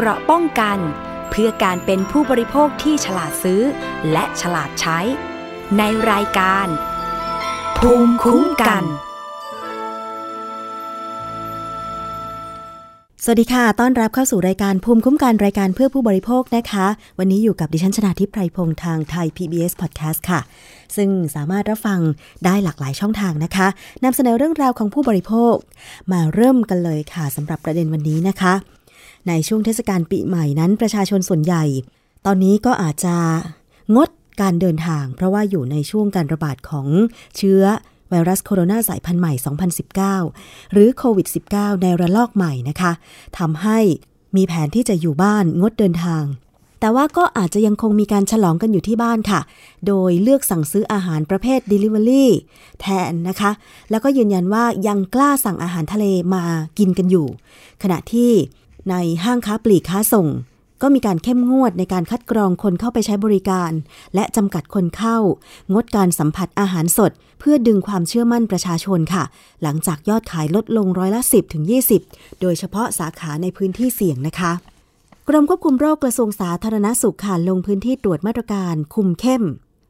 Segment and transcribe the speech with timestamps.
[0.00, 0.78] เกราะป้องกัน
[1.30, 3.62] เพื่อการเป็นผู้บริโภคที่ฉลาดซื้อ
[4.12, 4.98] และฉลาดใช้
[5.78, 6.66] ในรายการ
[7.78, 8.84] ภูมิคุ้มกัน
[13.24, 16.86] สวัสดีค่ะ ต้อนรับเข้าสู่รายการภูมิคุ้มกันรายการเพื่อผู้บริโภคนะคะ
[17.18, 20.40] วันนี้อยู่กับดิฉันชนาทิพไพรพงษ์ทางไทย PBS Podcast ค่ะ
[20.96, 22.00] ซึ่งสามารถรับฟัง
[22.44, 23.68] ได้หลากหลายช่องทางนะคะ
[24.04, 25.54] นำเสนอเรื่องราวของผู้บริโภค
[26.12, 28.77] มาเริ่มกันเลยค่ะสำหรับประเด็นวันนี้นะคะ
[29.28, 31.64] ในช่วงเทศกาลปีใหม่นั้นประชาชนส่วนใหญ่
[32.26, 33.16] ตอนนี้ก็อาจจะ
[33.96, 34.08] งด
[34.40, 36.86] การเดินทาง เพราะว่าอยู่ในช่วงการระบาดของ
[37.36, 37.62] เชื้อ
[38.10, 39.32] ไวรัสโคโรนาสายพันธุ์ใหม่
[40.02, 42.92] 2019 หรือโควิด -19 ในระลอกใหม่นะคะ
[43.38, 43.78] ทำให้
[44.36, 46.24] มีแผนที่จะอยู่บ้านงดเดินทาง
[46.80, 49.40] แต่ว่าก็อาจจะยังคงมีการฉลองกันอยู่ที่บ้านค่ะ
[49.86, 52.26] โดยเลือกสั่งซื้ออาหารประเภท Delivery
[52.80, 53.50] แทนนะคะ
[53.90, 56.04] แล้วก็ยืนยันว่ายังกล้าสั่งอาหารทะเล
[56.34, 56.44] มา
[56.78, 57.26] กินกันอยู่
[57.82, 58.30] ขณะที่
[58.90, 60.28] ในห้างค้าปลีกค้าส่ง
[60.82, 63.72] ก็มีการเข้มงวดในการคัดกรองคนเข้าไปใช้บริการ
[64.14, 65.18] และจำกัดคนเข้า
[65.74, 69.24] งดการสัมผัสอาหารสด เพื่อดึงความเชื่อมั่นประชาชนค่ะ
[69.62, 71.64] หลังจากยอดขายลดลงร้อยละ 10ถึง
[72.02, 74.52] 20 โดยเฉพาะสาขาในพื้นที่เสี่ยงนะคะ
[75.28, 79.42] กรมควบคุมโรคกระทรวงสาธารณสุขค่ะลงพื้นที่ตรวจมาตรการคุมเข้ม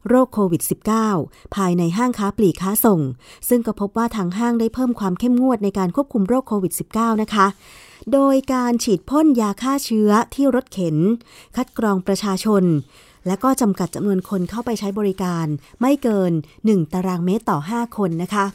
[0.09, 0.63] โรคโควิด
[1.09, 3.01] -19 ภายในห้างค้าปลีกค้าส่ง
[3.49, 7.47] ซึ่งก็พบว่าทางห้างได้เพิ่มความเข้มงวดในการควบคุมโรคโควิด -19 นะคะ
[8.13, 10.97] โดยการฉีดพ่นยาฆ่าเชื้อที่รถเข็น
[11.57, 12.65] คัดกรองประชาชน
[13.27, 15.47] และก็จำกัดจำนวนคนเข้าไปใช้บริการ
[15.81, 16.33] ไม่เกิน
[16.67, 18.47] 1 ตารางเมตรต่อ 5 คนนะคะ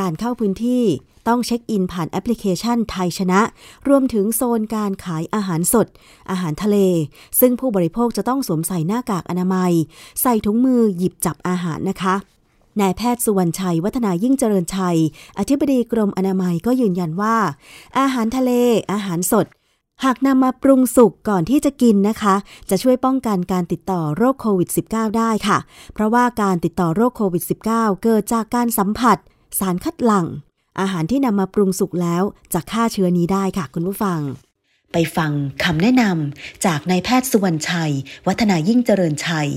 [0.00, 0.84] การเข้าพื้นที่
[1.28, 3.40] ต้องเช็คอินผ่านแอปพลิเคชันไทยชนะ
[3.88, 5.86] รวมถึงโซนการขายอาหารสด
[6.30, 6.76] อาหารทะเล
[7.40, 9.72] ซึ่งผู้บริโภคจะต้องสวมใส่หน้ากากอนามัย
[10.22, 12.14] ใส่ถุงมือหยิบจับอาหารนะคะ
[12.80, 14.98] นายแพทย์สุวรรณชัย วัฒนายิ่งเจริญชัย
[15.38, 17.36] อธิบดีกรมอนามัยก็ยืนยันว่า
[17.98, 18.50] อาหารทะเล
[18.92, 19.46] อาหารสด
[20.04, 22.34] หากนำมาปรุงสุกก่อนที่จะกินนะคะ
[22.70, 25.58] จะช่วยป้องกันการติดต่อโรคโควิด -19 ได้ค่ะ
[25.94, 29.18] เพราะว่าการติดต่อโรคโควิด -19 เกิดจากการสัมผัส
[29.58, 30.26] สารคัดหลั่ง
[30.80, 32.22] อาหารที่นำมาปรุงสุกแล้ว
[32.52, 34.20] จะฆ่าเชื้อนี้ได้ค่ะ คุณผู้ฟัง
[34.92, 35.32] ไปฟัง
[35.64, 37.92] คำแนะนำจากนายแพทย์สุวรรณชัย
[38.26, 39.48] วัฒนายิ่งเจริญชัย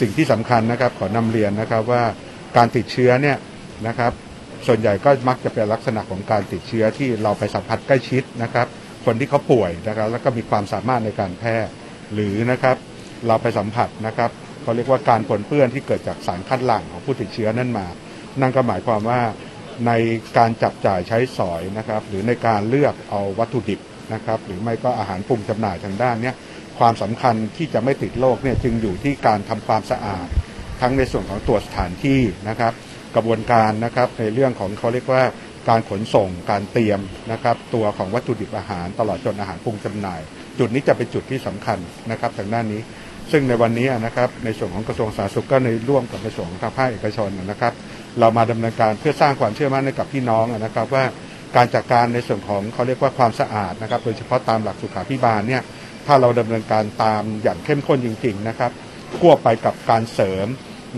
[0.00, 2.02] สิ่งที่สำคัญนะครับขอนำเรียนนะครับว่า
[2.56, 3.36] การติดเชื้อเนี่ย
[3.86, 4.12] นะครับ
[4.66, 8.66] ส่วนใหญ่ก็มักจะเป็นลักษณะของการติดเชื้อที่เราไปสัมผัสใกล้ชิดนะครับ
[9.04, 11.56] คนที่เขาป่วยนะครับ แล้วก็มีความสามารถในการแพร่
[12.14, 12.76] หรือนะครับ
[13.26, 14.30] เราไปสัมผัสนะครับ
[14.62, 17.86] เขาเรียกว่าการปนเปื้อนที่เกิดจากสารคัดหลั่งของผู้ติดเชื้อนั่นมา
[18.40, 19.20] นั่นก็หมายความว่า
[19.86, 19.92] ใน
[20.38, 23.80] การจับจ่ายใช้สอยนะครับ หรือในการเลือกเอาวัตถุดิบ
[24.14, 26.34] นะครับ หรือไม่ก็อาหารปรุงจำหน่ายทางด้านเนี้ย
[26.78, 30.28] ความสำคัญที่จะไม่ติดโรคเนี่ยจึงอยู่ที่การทำความสะอาด
[30.80, 32.72] ทั้งในส่วนของตัวสถานที่นะครับ
[33.14, 35.22] กระบวนการนะครับในเรื่องของเขาเรียกว่า
[35.68, 37.00] การขนส่งการเตรียม
[37.32, 40.20] นะครับ ตัวของวัตถุดิบอาหารตลอดจนอาหารปรุงจำหน่าย
[40.58, 41.78] จุดนี้จะเป็นจุดที่สำคัญ
[42.10, 42.80] นะครับทางด้านนี้
[43.32, 47.72] ซึ่งในวันนี้นะครับในส่วนของกระทรวงสาธารณสุขก็ในร่วมกับในส่วนของทางภาคเอกชนนะครับ
[48.20, 51.04] เรามาดำเนินการเพื่อสร้างความเชื่อมั่นให้กับพี่น้องนะครับ ว่า
[51.56, 55.62] การจัดการในส่วนของเขาเรียกว่าความสะอาดนะครับ โดยเฉพาะตามหลักสุขาภิบาลเนี่ย
[56.06, 58.70] ถ้าเราดำเนินการตามอย่างเข้มข้นจริง ๆ นะครับ
[59.18, 60.46] ควบไปกับการเสริม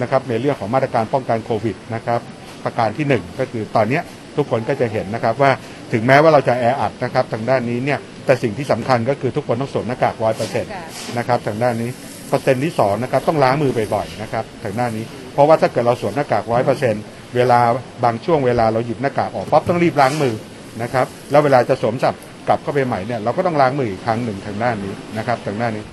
[0.01, 2.21] นะครับในเรื่องของมาตรการป้องกันโควิดนะครับ
[2.65, 4.01] ประการที่ 1 ก็คือตอนนี้
[4.37, 5.51] ทุกคนก็จะเห็นนะครับว่า
[5.93, 10.73] ถึงแม้ว่าเราจะแออัดนะครับทางด้านนี้เนี่ยแต่สิ่งที่สำคัญก็คือทุกคนต้องสวมหน้ากากร้อยเปอร์เซ็นต์
[11.19, 11.91] นะครับทางด้านนี้
[12.29, 17.03] เปอร์เซ็นต์ที่2นะครับต้องล้างมือบ่อยๆนะครับทางด้านนี้ เพราะว่าถ้าเกิดเราสวมหน้ากากร้อยเปอร์เซ็นต์
[17.37, 17.61] เวลา
[18.05, 20.35] บางช่วงเวลาเราหยิบหน้ากากออกปั๊บต้องรีบล้างมือ
[20.83, 22.15] นะครับแล้วเวลาจะสวมสับ
[22.49, 25.85] กลับเข้าไปใหม่เนี่ยเราก็ต้องล้างมืออีกครั้งหนึ่งทางด้านนี้นะครับทางด้านนี้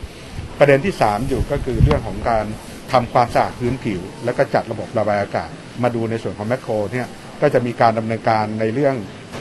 [0.60, 2.46] ประเด็นที่ 3 อยู่ก็คือเรื่องของการ
[2.92, 5.50] ทำความสะอาดพื้นผิว แล้วก็จัดระบบระบายอากาศ
[5.84, 7.08] มาดูในส่วนของแมคโครเนี่ย
[7.42, 8.96] ก็จะมีการดำเนินการในเรื่อง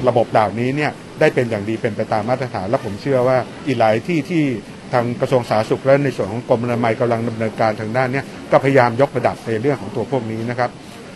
[0.08, 4.44] ระบบเหล่านี้เนี่ยได้เป็นอย่างดีเป็นไปตามมาตรฐาน และผมเชื่อว่าอีกหลายที่ที่
[4.92, 8.22] ทางกระทรวงสาธารณสุขและในส่วนของกรมอนามัยกำลังดำเนินการทางด้านเนี้
[8.52, 10.70] ก็พยายามยกระดับในเรื่องของตัวพวกนี้นะครับ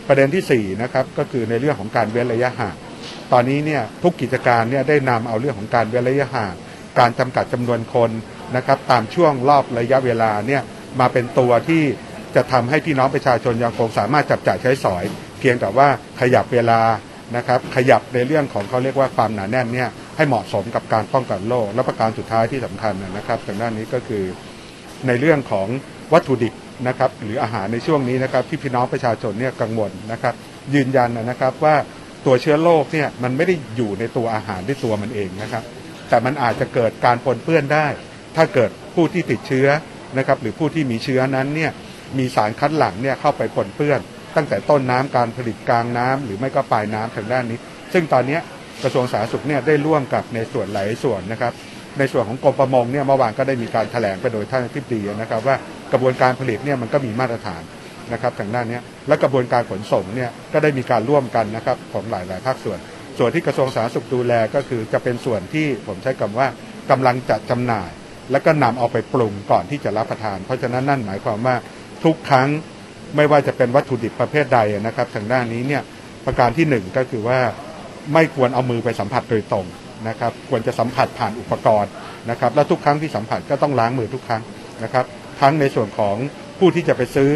[0.09, 2.77] ประเด็นที่4นะครับก็คือในเรื่องของการเว้นระยะห่าง
[3.33, 6.55] ตอนนี้เนี่ยทุกกิจการเนี่ยได้นำเอาเรื่องของการเว้นระยะห่าง
[6.99, 8.11] การจำกัดจำนวนคน
[8.57, 10.63] นะครับตามช่วงรอบระยะเวลาเนี่ย
[11.01, 11.83] มาเป็นตัวที่
[12.37, 15.05] จะทำให้พี่น้องประชาชนยังคงสามารถจับจ่ายใช้สอย
[15.41, 15.89] เพียงแต่ว่า
[16.21, 16.81] ขยับเวลา
[17.37, 24.25] นะครับขยับในเรื่องของเขาเรียกว่าความหนาแน่นเนี่ยให้เหมาะสมกับการป้องกันโรคและประการสุดท้ายที่สำคัญนะครับทางด้านนี้ก็คือ
[25.07, 25.69] ในเรื่องของ
[26.13, 26.55] วัตถุดิบ
[26.89, 30.35] นะครับหรืออาหารในช่วงนี้นะครับที่พี่น้องประชาชนเนี่ยกังวลนะครับ
[30.75, 31.77] ยืนยันนะครับว่า
[32.27, 35.63] ตัวเชื้อโรคเนี่ยมันไม่ได้อยู่ในตัวอาหารด้วยตัวมันเองนะครับ
[36.09, 37.87] แต่มันอาจจะเกิดการปนเปื้อนได้
[38.37, 39.69] ถ้าเกิดผู้ที่ติดเชื้อ
[40.19, 41.71] นะครับหรือผู้ที่มีเชื้อนั้นเนี่ย
[42.19, 44.01] มีสารคัดหลั่งเนี่ยเข้าไปปนเปื้อน
[44.37, 47.59] ตั้งแต่ต้นน้ำการผลิตกลางน้ำหรือไม่ก็ปลายน้ำทางด้านนี้
[47.93, 48.39] ซึ่งตอนนี้
[48.83, 51.53] กระทรวงสาธารณสุขเนี่ยได้ร่วมกับในส่วนหลายส่วนนะครับ
[51.99, 55.57] ในส่วนของกรมประมงเนี่ยเมื่อวานก็ได้มีการแถลงไปโดยท่านอธิบดีนะครับ ว่า
[55.93, 57.63] กระบวนการผลิตเนี่ยมันก็มีมาตรฐาน
[58.13, 62.79] นะครับทางด้านนี้และกระบวนการขนส่งเนี่ยก็ได้มีการร่วมกันนะครับของหลาย ๆ ภาคส่วน
[63.19, 66.47] ส่วนที่กระทรวงสาธารณสุขดูแลก็คือจะเป็นส่วนที่ผมใช้คำว่า
[66.91, 67.91] กำลังจัดจำหน่าย
[68.31, 71.57] แล้วก็นำเอาไปปรุงก่อนที่จะรับประทาน เพราะฉะนั้นนั่นหมายความว่า
[72.05, 72.49] ทุกครั้ง
[73.17, 75.83] ไม่ว่าจะเป็นวัตถุดิบประเภทใดนะครับ ทางด้านนี้เนี่ย
[76.27, 77.41] ประการที่หนึ่งก็คือว่า
[78.15, 79.67] ไม่ควรเอามือไปสัมผัสโดยตรง
[80.09, 81.93] นะครับ ควรจะสัมผัสผ่านอุปกรณ์
[82.31, 84.43] นะครับ และทุกครั้งที่สัมผัสก็ต้องล้างมือทุกครั้ง
[84.83, 85.05] นะครับ
[85.41, 86.17] ทั้งในส่วนของ
[86.59, 87.31] ผู้ที่จะไปซื้อ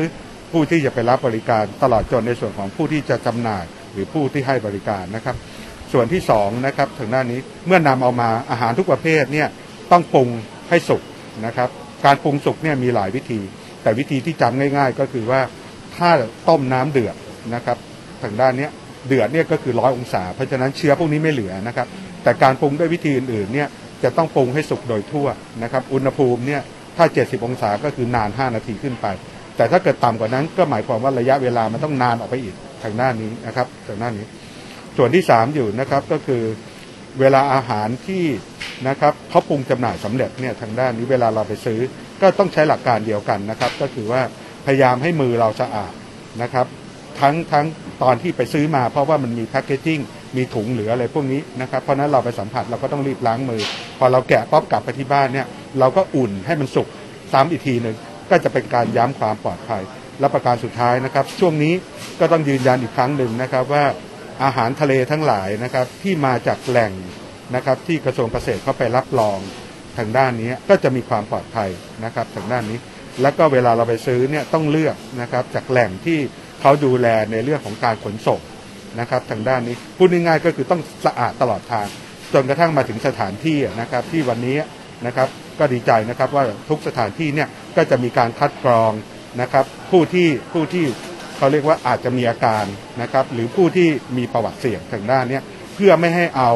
[0.53, 5.37] ผู้ที่จะไปรับบริการตลอดจนในส่วนของผู้ที่จะจำหน่าย หรือผู้ที่ให้บริการนะครับ
[5.93, 9.49] ส่วนที่สองนะครับทางด้านนี้เมื่อนำเอามาอาหารทุกประเภทเนี่ย
[9.93, 10.29] ต้องปรุง
[10.69, 11.03] ให้สุก
[11.47, 11.69] นะครับ
[12.05, 13.41] การปรุงสุกเนี่ยมีหลายวิธี
[13.87, 15.41] แต่วิธีที่จำง่าย ๆ ก็คือว่า
[15.97, 16.11] ถ้า
[16.49, 17.17] ต้มน้ำเดือด
[17.55, 17.77] นะครับ
[18.23, 18.69] ทางด้านนี้
[19.09, 21.87] เดือดเนี่ยก็คือร้อยองศา เพราะฉะนั้นเชื้อพวกนี้ไม่เหลือนะครับ
[22.23, 23.69] แต่การปรุงด้วยวิธีอื่นๆเนี่ย
[24.03, 25.27] จะต้องปรุงให้สุกโดยทั่ว
[25.63, 26.61] นะครับ อุณหภูมิเนี่ย
[26.97, 29.07] ถ้า 70 องศาก็คือนาน 5 นาทีขึ้นไป
[29.57, 34.27] แต่ถ้าเกิดต่ำกว่านั้นก็หมายความว่าระยะเวลามันต้องนานออกไปอีกทางด้านนี้นะครับทางด้านนี้
[34.97, 36.43] ส่วนที่ 3 อยู่นะครับก็คือ
[37.21, 38.25] เวลาอาหารที่
[38.89, 41.81] นะครับเขาปรุงจำหน่ายสำเร็จเนี่ยทางด้านนี้เวลาเราไปซื้อ
[42.21, 44.23] ก็ต้องใช้หลักการเดียวกันนะครับ ก็คือว่า
[44.67, 45.93] พยายามให้มือเราสะอาด
[46.43, 46.67] นะครับ
[47.21, 47.67] ทั้งทั้ง
[48.03, 50.01] ตอนที่ไปซื้อมาเพราะว่ามันมีแพคเกจิ้ง
[50.37, 53.63] มีถุงเหลืออะไรพวกนี้นะครับ เพราะนั้นเราไปสัมผัสเราก็ต้องรีบล้างมือ
[53.99, 55.47] พอเราแกะป๊อบกลับไปที่บ้านเนี่ย
[55.79, 56.89] เราก็อุ่นให้มันสุก
[57.33, 57.97] ซ้ำอีกทีหนึ่ง
[58.31, 59.83] ก็จะเป็นการย้ำความปลอดภัย
[60.21, 61.75] และประการสุดท้ายนะครับ ช่วงนี้
[62.21, 63.85] ก็ต้องยืนยันอีกครั้งหนึ่งนะครับว่า
[64.45, 66.93] อาหารทะเลทั้งหลายนะครับที่มาจากแหล่ง
[67.55, 69.39] นะครับที่กระทรวงเกษตรเขาไปรับรอง
[69.99, 71.71] ทางด้านนี้ก็จะมีความปลอดภัย
[72.05, 72.79] นะครับทางด้านนี้
[73.23, 76.19] แล้วก็เวลาเราไปซื้อเนี่ยต้องเลือกนะครับจากแหล่งที่
[76.61, 78.41] เขาดูแลในเรื่องของการขนส่ง
[79.01, 81.87] นะครับทางด้านนี้พูดง่ายๆก็คือต้องสะอาดตลอดทาง
[82.35, 84.57] จนกระทั่งมาถึงสถานที่นะครับที่วันนี้
[85.07, 85.29] นะครับ
[85.59, 88.93] ก็ดีใจนะครับว่าทุกสถานที่เนี่ยก็จะมีการคัดกรอง
[89.41, 90.87] นะครับผู้ที่ผู้ที่
[91.37, 92.65] เขาเรียกว่าอาจจะมีอาการ
[93.03, 95.41] นะครับหรือผู้ที่มีประวัติเสี่ยงทางด้านนี้
[95.75, 96.51] เพื่อไม่ให้เอา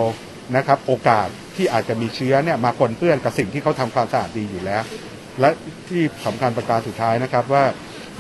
[0.57, 1.29] นะครับโอกาส
[1.61, 4.83] ที่อาจจะมีเชื้อเนี่ยมาปนเปื้อนกับสิ่งที่เขาทำความสะอาดดีอยู่แล้ว
[5.41, 5.49] และ
[5.89, 7.65] ที่สำคัญประการสุดท้ายนะครับว่า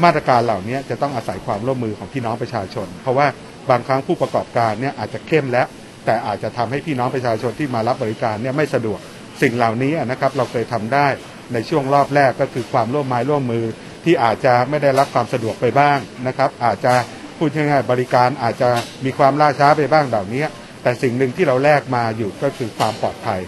[0.04, 3.26] มาตรการเหล่านี้จะต้องอาศัยความร่วมมือของพี่น้องประชาชน เพราะว่า
[3.70, 5.66] บางครั้งผู้ประกอบการเนี่ยอาจจะเข้มแล้ว
[6.04, 8.98] แต่อาจจะทำให้พี่น้องประชาชนที่มารับบริการเนี่ยไม่สะดวก
[9.42, 11.06] สิ่งเหล่านี้นะครับเราเคยทำได้
[11.52, 13.64] ในช่วงรอบแรกก็คือความร่วมไม้ร่วมมือ
[14.04, 16.94] ที่อาจจะไม่ได้รับความสะดวกไปบ้างนะครับ อาจจะ
[17.38, 18.68] พูดง่ายๆบริการอาจจะ
[19.04, 20.44] มีความล่าช้าไปบ้างเหล่านี้
[20.82, 23.40] แต่สิ่งหนึ่งที่เราแลกมาอยู่ก็คือความปลอดภัย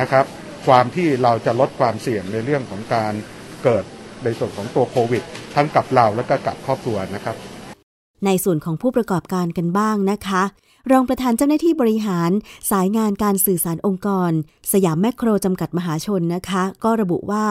[0.00, 0.24] นะครับ
[0.66, 3.12] ความที่เราจะลดความเสี่ยงในเรื่องของการ
[3.64, 3.84] เกิด
[4.24, 5.22] ในส่วนของตัวโควิด
[5.54, 7.36] ทั้งกับเราและก็กับครอบครัวนะครับ
[8.26, 10.42] ในส่วนของผู้ประกอบการกันบ้างนะคะ
[10.92, 12.30] รองประธานเจ้าหน้าที่บริหาร
[12.70, 14.30] สายงานการสื่อสารองค์กร
[14.72, 17.46] สยามแมคโครจำกัดมหาชนนะคะ ก็ระบุว่า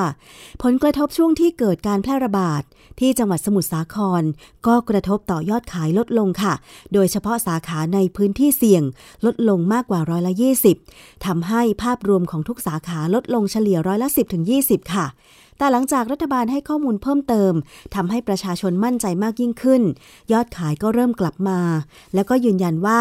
[0.64, 2.62] ผลกระทบช่วงที่เกิดการแพร่ระบาด
[3.00, 4.24] ที่จังหวัดสมุทรสาคร
[4.68, 6.54] ก็กระทบต่อยอดขายลดลงค่ะ
[6.94, 8.84] โดยเฉพาะสาขาในพื้นที่เสี่ยง
[9.26, 10.34] ลดลงมากกว่าร้อยละ
[10.80, 15.06] 20ทำให้ภาพรวมของทุกสาขาลดลงเฉลี่ยร้อยละ 10ถึง20 ค่ะ
[15.58, 17.54] แต่หลังจากรัฐบาลให้ข้อมูลเพิ่มเติม
[17.96, 19.82] ทำให้ประชาชนมั่นใจมากยิ่งขึ้น
[20.32, 21.60] ยอดขายก็เริ่มกลับมา
[22.14, 23.00] แล้วก็ยืนยันว่า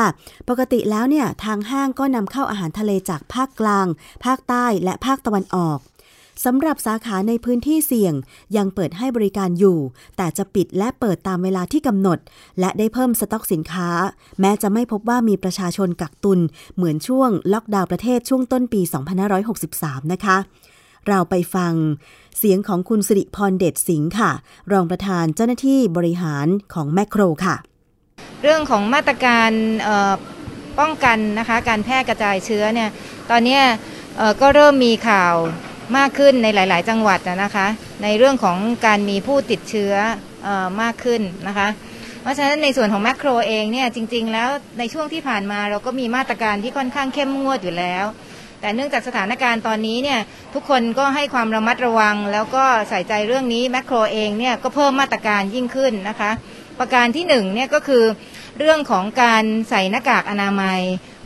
[0.48, 3.86] ปกติแล้วเนี่ยทางห้างก็นำเข้าอาหารทะเลจากภาคกลาง
[4.24, 5.78] ภาคใต้และภาคตะวันออก
[6.44, 8.14] สำหรับสาขาในพื้นที่เสี่ยง
[8.56, 9.78] ยังเปิดให้บริการอยู่
[10.16, 12.18] แต่จะปิดและเปิดตามเวลาที่กำหนด
[12.60, 13.88] และได้เพิ่มสต็อกสินค้า
[14.40, 16.40] แม้จะไม่พบว่ามีประชาชนกักตุน
[16.76, 18.80] เหมือนช่วงล็อกดาวน์ประเทศช่วงต้นปี
[19.46, 20.36] 2563 นะคะ
[21.08, 21.72] เราไปฟัง
[22.38, 24.32] เสียงของคุณสิริพรเดชสิงห์ค่ะ
[24.72, 27.56] รองประธานเจ้าหน้าที่บริหารของแมคโครค่ะ
[28.42, 29.50] เรื่องของมาตรการ
[30.78, 32.90] ป้องกันนะคะการแพร่กระจายเชื้อเนี่ย
[33.30, 33.60] ตอนนี้
[34.40, 35.34] ก็เริ่มมีข่าว
[35.96, 37.66] มากขึ้นในหลาย ๆ จังหวัดนะคะ
[38.02, 39.94] ในเรื่องของการมีผู้ติดเชื้อ
[40.46, 41.68] ออมากขึ้นนะคะ
[42.22, 48.04] เพราะฉะนั้นในส่วนของแมคโครเองเนี่ยจริง ๆ แล้วในช่วงที่ผ่านมาเราก็มีมาตรการที่ค่อนข้างเข้มงวดอยู่แล้ว
[48.64, 50.20] แต่เนื่องจากสถานการณ์ตอนนี้เนี่ย
[50.54, 56.30] ทุกคนก็ให้ความระมัดระวัง แล้วก็ใส่ใจเรื่องนี้แมคโครเองเนี่ยก็เพิ่มมาตรการยิ่งขึ้นนะคะ
[56.78, 58.04] ประการที่หนึ่งเนี่ยก็คือ
[58.58, 60.80] เรื่องของการใส่หน้ากากอนามัย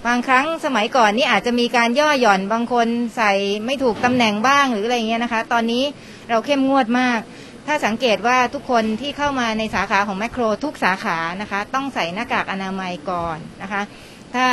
[0.06, 3.32] บางครั้งสมัยก่อนนี่อาจจะมีการย่อหย่อนบางคนใส่
[3.66, 5.84] ไม่ถูกตำแหน่งบ้างหรืออะไรเงี้ยนะคะ ตอนนี้
[6.30, 7.20] เราเข้มงวดมาก
[7.66, 13.82] ถ้าสังเกตว่าทุกคนที่เข้ามาในสาขาของแมคโครทุกสาขานะคะ ต้องใส่หน้ากากอนามัยก่อนนะคะ
[14.34, 14.46] ถ้า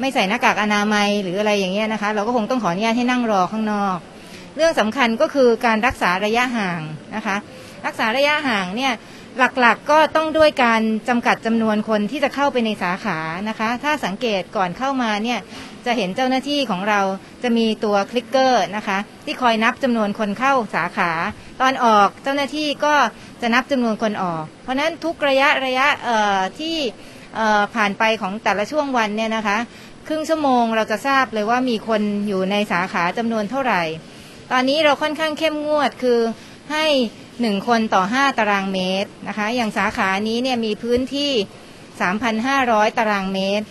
[0.00, 3.98] ไม่ใส่หน้ากากอนามัยหรืออะไรอย่างเงี้ยนะคะ เราก็คงต้องขออนุญาตให้นั่งรอข้างนอก
[4.56, 6.80] เรื่องสำคัญก็คือการรักษาระยะห่าง
[7.16, 7.36] นะคะ
[7.86, 8.92] รักษาระยะห่างเนี่ย
[9.38, 13.18] หลักๆก็ต้องด้วยการจำกัดจำนวนคนที่จะเข้าไปในสาขา
[13.48, 15.38] นะคะ ถ้าสังเกตก่อนเข้ามาเนี่ย
[15.86, 17.00] จะเห็นเจ้าหน้าที่ของเรา
[17.42, 21.10] จะมีตัวคลิกเกอร์นะคะ ที่คอยนับจำนวนคนเข้าสาขา
[21.60, 22.94] ตอนออกเจ้าหน้าที่ก็
[23.42, 25.86] จะนับจำนวนคนออก เพราะฉะนั้นทุกระยะระยะ
[26.60, 26.76] ที่
[27.74, 29.58] ผ่านไปของแต่ละช่วงวันเนี่ยนะคะ
[30.06, 33.82] ครึ่งชั่วโมงเราจะทราบเลยว่ามีคนอยู่ในสาขาจำนวนเท่าไหร่
[34.52, 36.20] ตอนนี้เราค่อนข้างเข้มงวดคือ
[36.72, 36.86] ให้
[37.40, 41.32] หนึ่งคนต่อห้าตารางเมตรนะคะ อย่างสาขานี้เนี่ยมีพื้นที่
[42.14, 43.64] 3,500 ตารางเมตร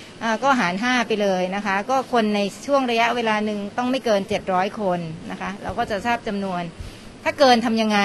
[0.43, 4.99] ก็หาร 5 ไปเลยนะคะ ก็คนในช่วงระยะเวลาหนึ่งต้องไม่เกิน 700 คน
[5.31, 6.63] นะคะ เราก็จะทราบจำนวน
[7.23, 7.99] ถ้าเกินทำยังไง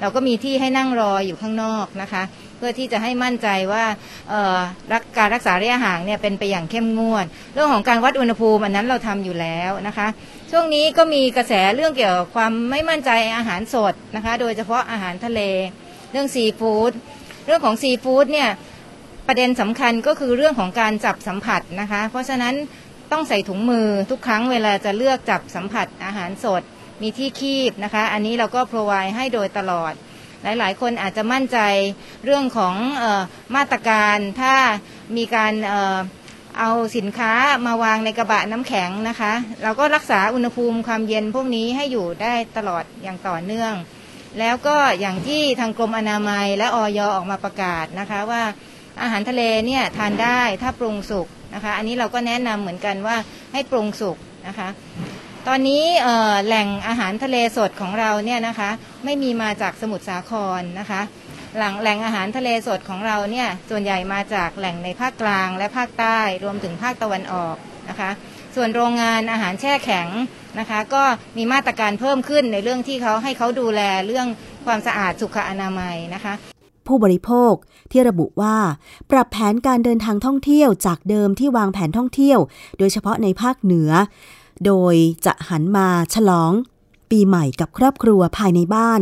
[0.00, 2.22] เราก็มีที่ให้นั่งรออยู่ข้างนอกนะคะ
[2.56, 3.84] เพื่อที่จะให้มั่นใจว่า
[5.18, 10.08] การรักษาระยะห่างเนี่ยเป็นไปอย่างเข้มงวด เรื่องของการวัดอุณหภูมิอันนั้นเราทำอยู่แล้วนะคะ
[10.50, 15.40] ช่วงนี้ก็มีกระแสเรื่องเกี่ยวกับความไม่มั่นใจอาหารสดนะคะ โดยเฉพาะอาหารทะเล
[16.12, 16.92] เรื่องซีฟู้ด
[17.46, 18.50] เรื่องของซีฟู้ดเนี่ย
[19.28, 22.54] ประเด็นสำคัญก็คือเรื่องของการจับสัมผัสนะคะ เพราะฉะนั้น
[23.12, 26.62] ต้องใส่ถุงมือทุกครั้งเวลาจะเลือกจับสัมผัสอาหารสด
[27.02, 29.92] มีที่คีบนะคะ อันนี้เราก็พรอไวให้โดยตลอด
[30.44, 31.58] หลาย ๆ คนอาจจะมั่นใจ
[32.24, 33.22] เรื่องของออ
[33.56, 34.54] มาตรการถ้า
[35.16, 37.32] มีการเเอาสินค้า
[37.66, 39.32] มาวางในกระบะน้ำแข็งนะคะ
[39.62, 43.74] เราก็รักษาอุณหภูมิความเย็นพวกนี้ให้อยู่ได้ตลอดอย่างต่อเนื่อง
[44.38, 48.42] แล้วก็อย่างที่ทางกรมอนามัยและออยออกมาประกาศนะคะว่า
[49.02, 53.16] อาหารทะเลเนี่ยทานได้ถ้าปรุงสุกนะคะ อันนี้เราก็แนะนำเหมือนกันว่า
[53.52, 54.68] ให้ปรุงสุกนะคะ
[55.48, 55.84] ตอนนี้
[56.46, 58.70] แหล่งอาหารทะเลสดของเราเนี่ยนะคะ
[59.04, 61.00] ไม่มีมาจากสมุทรสาครนะคะ
[61.58, 67.56] หลังแหล่งอาหารทะเลสดของเราเนี่ยส่วนใหญ่มาจากแหล่งในภาคกลางและภาคใต้รวมถึงภาคตะวันออก
[67.88, 68.10] นะคะ
[68.56, 70.08] ส่วนโรงงานอาหารแช่แข็ง
[70.58, 71.02] นะคะก็
[71.36, 74.26] มีมาตรการเพิ่มขึ้นในเรื่องที่เขาให้เขาดูแลเรื่อง
[74.66, 76.34] ความสะอาดสุขอนามัยนะคะ
[76.86, 77.54] ผู้บริโภค
[77.92, 78.56] ที่ระบุว่า
[79.10, 82.38] ปรับแผนการเดินทางท่องเที่ยวจากเดิมที่วางแผนท่องเที่ยว
[82.78, 83.90] โดยเฉพาะในภาคเหนือ
[84.66, 84.94] โดย
[85.26, 86.52] จะหันมาฉลอง
[87.10, 89.00] ปีใหม่กับครอบครัวภายในบ้าน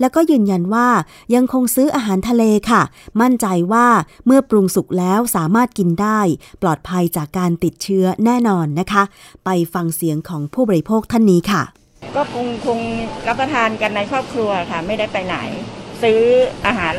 [0.00, 0.88] แล้วก็ยืนยันว่า
[1.34, 2.82] ยังคงซื้ออาหารทะเลค่ะ
[3.20, 3.86] มั่นใจว่า
[4.26, 6.20] เมื่อปรุงสุกแล้วสามารถกินได้
[6.62, 9.02] ปลอดภัยจากการติดเชื้อแน่นอนนะคะ
[9.44, 11.62] ไปฟังเสียงของผู้บริโภคท่านนี้ค่ะ
[12.16, 12.78] ก็คงคง
[13.28, 15.36] รับประทานกันในครอบครัวค่ะ ไม่ได้ไปไหน
[16.02, 16.20] ซื้อ
[16.66, 16.94] อาหาร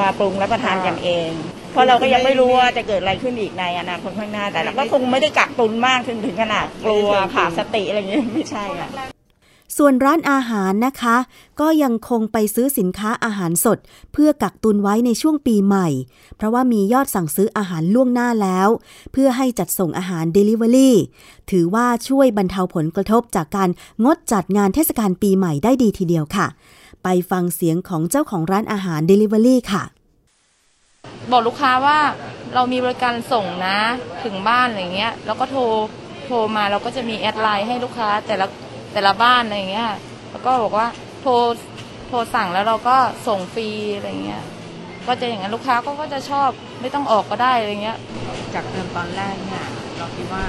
[0.00, 1.30] มาปรุงรับประทานกันเอง
[1.72, 8.90] เพราะเราก็ยังไม่รู้ว่าจะเกิดอะไรขึ้นอีกในอนาคตข้างหน้าแต่เราก็คงไม่ได้กักตุนมากถึงถึงขนาดกลัวขาดสติอะไรอย่างเงี้ยไม่ใช่ค่ะ
[9.78, 11.16] ส่วนร้านอาหารนะคะ
[11.60, 13.78] ก็ยังคงไปซื้อสินค้าอาหารสด
[14.12, 15.88] เพื่อกักตุนไว้ในช่วงปีใหม่
[16.36, 18.68] เพราะว่ามียอดสั่งซื้ออาหารล่วงหน้าแล้ว
[19.12, 20.90] เพื่อให้จัดส่งอาหาร Delivery
[21.50, 23.70] ถือว่าช่วยบรรเทาผลกระทบจากการ
[24.04, 26.46] งดจัดงานเทศกาลปีใหม่ได้ดีทีเดียวค่ะ
[27.04, 29.84] ไปฟังเสียงของเจ้าของร้านอาหาร Delivery ค่ะ
[31.32, 31.98] บอกลูกค้าว่า
[32.54, 33.78] เรามีบริการส่งนะ
[34.24, 35.62] ถึงบ้านอะไรเงี้ยแล้วก็โทร
[36.26, 38.46] โทรมาเราก็จะมีแอดไลน์ให้ลูกค้าแต่ละ
[38.92, 39.90] แต่ละบ้านอะไรเงี้ย
[40.30, 40.86] แล้วก็บอกว่า
[41.22, 41.32] โทร
[42.08, 44.42] โทรสั่งแล้วเราก็ส่งฟรีอะไรเงี้ย
[45.06, 46.48] ก็จะอย่างนั้นลูกค้าก็ก็จะชอบ
[46.80, 47.98] ไม่ต้องออกก็ได้อะไรเงี้ย
[48.54, 49.66] จากเดิมตอนแรกเนี่ย
[49.98, 50.44] เราคิดว่า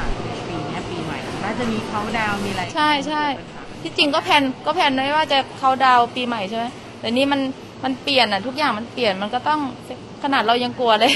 [0.48, 3.24] ปีนี้ปีใหม่น่าจะมีเขาดาวมีอะไรใช่ใช่
[3.82, 6.66] ที่จริงก็แผนก็แผนไว้ว่าจะเขาดาวปีใหม่ใช่ไหม
[7.00, 7.42] แต่นี่มัน
[7.84, 9.62] มันเปลี่ยนอะทุกอย่างมันเปลี่ยนมันก็ต้อง
[10.24, 11.14] ขนาดเรายังกลัวเลย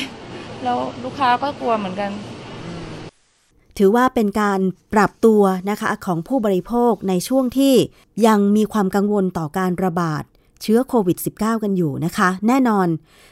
[0.64, 2.12] แล้วลูกค้าก็กลัวเหมือนกัน
[3.78, 4.60] ถือว่าเป็นการ
[4.94, 7.74] ปรับตัวนะคะของผู้บริโภคในช่วงที่
[8.28, 10.24] ยังมีความกังวลต่อการระบาด
[10.62, 12.88] เชื้อโควิด -19 กันอยู่นะคะ แน่นอน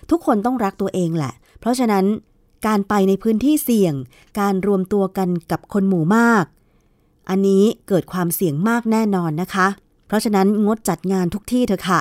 [0.10, 2.06] ทุกคนต้องรักตัวเองแหละ เพราะฉะนั้น
[2.68, 3.94] การไปในพื้นที่เสี่ยง
[4.40, 6.46] การรวมตัวกันกับคนหมู่มาก
[7.30, 9.68] อันนี้เกิดความเสี่ยงมากแน่นอนนะคะ
[10.14, 12.00] ราะฉะนั้นงดจัดงานทุกที่เถอะค่ะ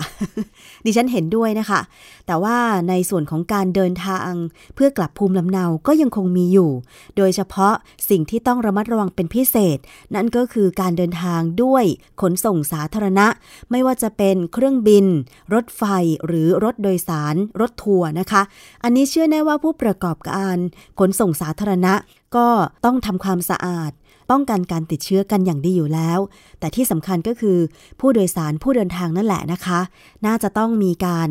[0.85, 1.81] ดิฉันเห็นด้วยนะคะ
[2.27, 4.31] แต่ว่าในส่วนของการเดินทาง
[4.75, 6.71] เพื่อกลับภูมิลำเนาก็ยังคงมีอยู่
[7.17, 7.75] โดยเฉพาะ
[8.11, 9.79] สิ่งที่ต้องระมัดระวังเป็นพิเศษ
[10.15, 11.85] นั่นก็คือการเดินทางด้วย
[12.21, 13.27] ขนส่งสาธารณะ
[13.71, 15.07] ไม่ว่าจะเป็นเครื่องบิน
[15.55, 15.83] รถไฟ
[16.27, 18.43] หรือรถโดยสาร รถทัวร์นะคะ
[18.85, 20.57] อันนี้เชื่อแน่ว่าผู้ประกอบการ
[20.99, 21.95] ขนส่งสาธารณะ
[22.37, 22.49] ก็
[22.85, 23.93] ต้องทำความสะอาด
[24.31, 26.19] ป้องกันการติดเชื้อกันอย่างดีอยู่แล้ว
[26.61, 27.59] แต่ที่สำคัญก็คือ
[28.01, 29.81] ผู้โดยสารผู้เดินทางนั่นแหละนะคะ
[30.27, 31.29] น่าจะต้องมีการ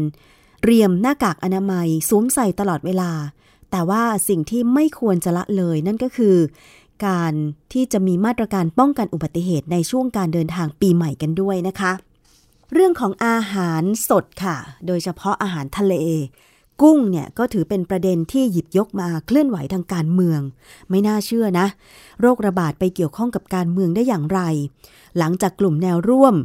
[0.63, 3.12] เรียมหน้ากากอนามัยสวมใส่ตลอดเวลา
[3.71, 6.36] แต่ว่าสิ่งที่ไม่ควรจะละเลยนั่นก็คือ
[7.07, 7.33] การ
[7.74, 11.91] ที่จะมีมาตรการป้องกันอุบัติเหตุในช่วงการเดินทางปีใหม่กันด้วยนะคะ
[12.74, 14.57] เรื่องของอาหารสดค่ะ
[14.88, 15.93] โดยเฉพาะอาหารทะเล
[16.82, 20.42] กุ้งเนี่ยก็ถือเป็นประเด็นที่หยิบยกมาเคลื่อนไหวทางการเมือง
[20.90, 21.68] ไม่น่าเชื่อนะ
[22.22, 24.40] โรคระบาดไปเกี่ยวข้องกับการเมืองได้อย่างไร
[25.18, 26.36] หลังจากกลุ่มแนวร่วม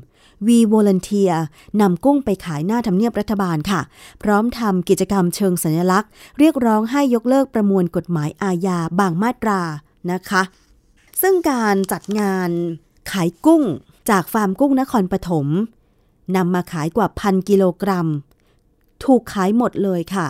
[0.46, 3.80] We Volunteer ำกุ้งไปขายหน้าทำเนียบรัฐบาลค่ะ
[4.22, 9.60] พร้อมทำกิจกรรมเชิงสัญลักษณ์ เรียกร้องให้ยกเลิกประมวลกฎหมายอาญาบางมาตรา
[10.12, 10.42] นะคะ
[11.22, 12.50] ซึ่งการจัดงาน
[13.12, 13.62] ขายกุ้ง
[14.10, 15.46] จากฟาร์มกุ้งนครปฐม
[16.36, 18.08] นำมาขายกว่าพันกิโลกรัม
[19.04, 20.28] ถูกขายหมดเลยค่ะ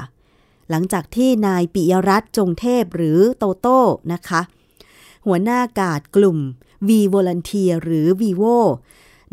[0.71, 3.81] หลังจากที่นายปิยรัตน์จงเทพหรือโตโต้
[4.13, 4.41] นะคะ
[5.27, 6.39] หัวหน้ากาดกลุ่ม
[6.89, 8.57] V Volunteer หรือ Vivo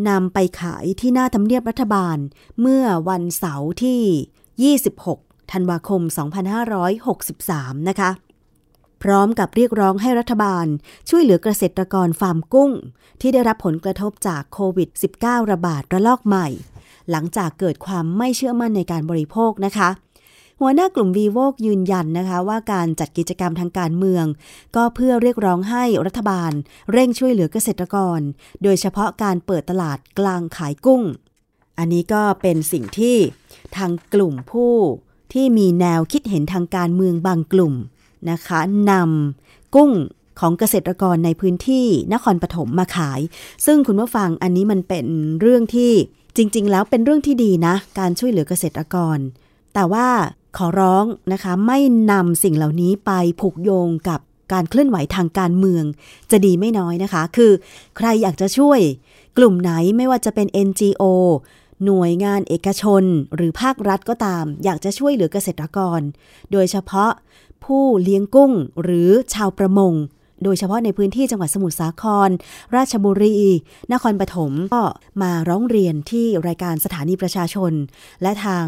[0.10, 2.18] นำไปขายที่หน้าทำเนียบรัฐบาล
[2.62, 6.02] เมื่อวันเสาร์ที่ 26 ธันวาคม
[6.96, 8.12] 2563 นะคะ
[9.04, 10.66] พร้อมกับเรียกร้องให้รัฐบาล
[11.10, 12.72] ช่วยเหลือเกษตรกรฟาร์มกุ้ง
[13.22, 14.90] ที่ได้รับผลกระทบจากโควิด
[15.22, 16.48] -19 ระบาดระลอกใหม่
[17.12, 19.90] หลังจากเกิดความไม่เชื่อมั่นในการบริโภคนะคะ
[20.62, 24.26] หัวหน้ากลุ่มวีโวกยืนยันนะคะว่าการจัดกิจกรรมทางการเมือง
[24.76, 26.52] ก็เพื่อเรียกร้องให้รัฐบาล
[26.92, 28.20] เร่งช่วยเหลือเกษตรกร
[28.64, 31.02] โดยเฉพาะการเปิดตลาดกลางขายกุ้ง
[31.78, 33.18] อันนี้ก็เป็นสิ่งที่
[33.78, 34.74] ทางกลุ่มผู้
[35.34, 37.74] ที่มีแนวคิดเห็นทางการเมืองบางกลุ่ม
[38.32, 38.60] นะคะ
[38.92, 39.92] นำกุ้ง
[40.40, 43.20] ของเกษตรกรในพื้นที่นครปฐมมาขาย
[43.66, 45.06] ซึ่งคุณผู้ฟังอันนี้มันเป็น
[45.42, 45.92] เรื่องที่
[46.38, 49.18] จริง ๆ แล้วเป็นเรื่องที่ดีนะ การช่วยเหลือเกษตรกร
[49.74, 50.08] แต่ว่า
[50.58, 51.80] ขอร้องนะคะ ไม่
[52.12, 54.20] นำสิ่งเหล่านี้ไปผูกโยงกับ
[54.54, 55.84] การเคลื่อนไหวทางการเมือง
[56.32, 57.52] จะดีไม่น้อยนะคะ คือ
[57.98, 58.80] ใครอยากจะช่วย
[59.38, 61.04] กลุ่มไหนไม่ว่าจะเป็น NGO
[61.86, 63.04] หน่วยงานเอกชน
[63.36, 66.00] หรือภาครัฐก็ตาม อยากจะช่วยเหลือเกษตรกร
[66.52, 67.12] โดยเฉพาะ
[67.66, 69.94] ผู้เลี้ยงกุ้งหรือชาวประมง
[70.44, 72.30] โดยเฉพาะในพื้นที่จังหวัดสมุทรสาคร
[72.76, 73.34] ราชบุรี
[73.94, 74.84] นครปฐมก็
[75.22, 77.72] มาร้องเรียนที่รายการสถานีประชาชน
[78.22, 78.66] และทาง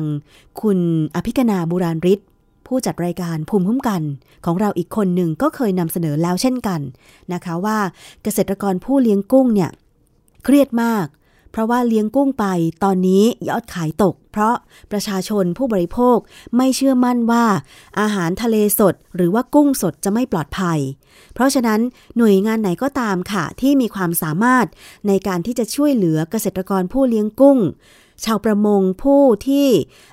[0.62, 0.80] คุณ
[1.16, 2.20] อภิกนาบุราริศ
[2.68, 4.02] ผู้จัดรายการภูมิคุ้มกัน
[4.46, 6.82] ของเราอีกคนหนึ่งก็เคยนำเสนอแล้วเช่นกัน
[7.34, 7.78] นะคะว่า
[8.24, 9.72] เกษตรกรผู้เลี้ยงกุ้งเนี่ย
[10.44, 12.46] เครียดมากเพราะว่าเลี้ยงกุ้งไป
[12.84, 14.56] ตอนนี้ยอดขายตก เพราะ
[14.92, 16.18] ประชาชนผู้บริโภค
[16.56, 17.46] ไม่เชื่อมั่นว่า
[18.00, 20.80] อาหารทะเลสดหรือว่ากุ้งสดจะไม่ปลอดภัย
[21.34, 21.80] เพราะฉะนั้น
[22.18, 24.66] หน่วยงานไหนก็ตามค่ะ ที่มีความสามารถ
[25.08, 27.60] ในการที่จะช่วยเหลือเกษตรกรผู้เลี้ยงกุ้ง
[28.26, 29.68] ชาวประมงผู้ที่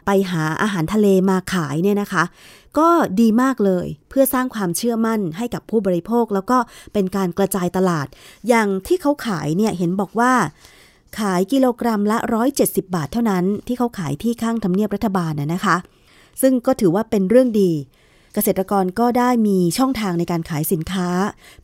[0.07, 2.25] ไปหาอาหารทะเลมาขายเนี่ยนะคะ
[2.79, 2.89] ก็
[3.21, 6.59] ดีมากเลยเพื่อสร้างความเชื่อมั่นให้กับผู้บริโภค แล้วก็
[6.93, 8.07] เป็นการกระจายตลาด
[8.49, 10.33] อย่างที่เขาขายเนี่ยเห็นบอกว่า
[11.19, 12.19] ขายกิโลกรัมละ
[12.57, 15.77] 170 บาทเท่านั้น ที่เขาขายที่ข้างทำเนียบรัฐบาลน่ะนะคะ
[16.43, 17.71] ซึ่งก็ถือว่าเป็นเรื่องดี
[18.35, 21.09] เกษตรกรก็ได้มีช่องทางในการขายสินค้า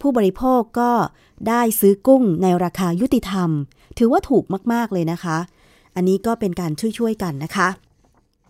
[0.00, 0.90] ผู้บริโภคก็
[1.48, 3.50] ได้ซื้อกุ้งในราคายุติธรรม
[3.98, 5.38] ถือว่าถูกมากๆเลยนะคะ
[5.94, 7.68] อันนี้ก็เป็นการช่วยๆกันนะคะ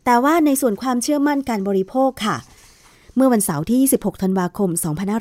[0.05, 2.37] แต่ว่าในส่วนความเชื่อมั่นการบริโภคค่ะ
[3.17, 4.71] เมื่อวันเสาร์ที่ 26 ธันวาคม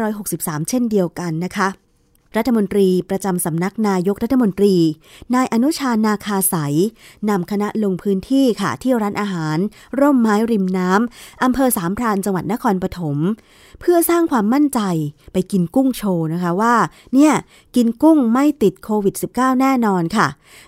[0.09, 1.67] 2563 เช่นเดียวกันนะคะ
[2.35, 4.75] รัฐมนตรีประจำสำนักนายกรัฐมนตรี
[5.35, 6.75] นายอนุชานาคาสาย
[7.29, 9.57] นำคณะลงพื้นที่ค่ะ ที่ร้านอาหาร
[9.99, 13.17] ร่มไม้ริมน้ำอำเภอสามพรานจังหวัดนครปฐม
[13.79, 14.79] เพื่อสร้างความมั่นใจ
[15.33, 16.75] ไปกินกุ้งโชว์นะคะว่า
[17.13, 17.33] เนี่ย
[17.75, 20.27] กินกุ้งไม่ติดโควิด -19 แน่นอนค่ะ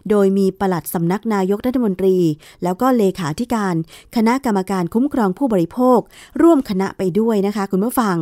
[0.10, 2.16] โดยมีปลัดสำนักนายกรัฐมนตรี
[2.64, 3.76] แล้วก็เลขาธิการ
[4.16, 6.00] คณะกรรมการคุ้มครองผู้บริโภค
[6.42, 8.18] ร่วมคณะไปด้วยนะคะ คุณผู้ฟัง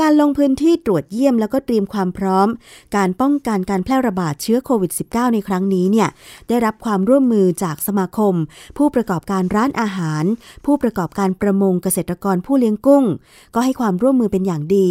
[0.00, 2.48] การลงพื้นที่ตรวจเยี่ยมแล้วก็เตรียมความพร้อม
[2.96, 6.08] การป้องกันการแพร่ระบาดเชื้อโควิด -19 ในครั้งนี้เนี่ย
[6.48, 8.34] ได้รับความร่วมมือจากสมาคม
[8.76, 10.24] ผู้ประกอบการร้านอาหาร
[10.64, 13.04] ผู้ประกอบการประมงเกษตรกรผู้เลี้ยงกุ้ง
[13.54, 14.88] ก็ให้ความร่วมมือเป็นอย่างดี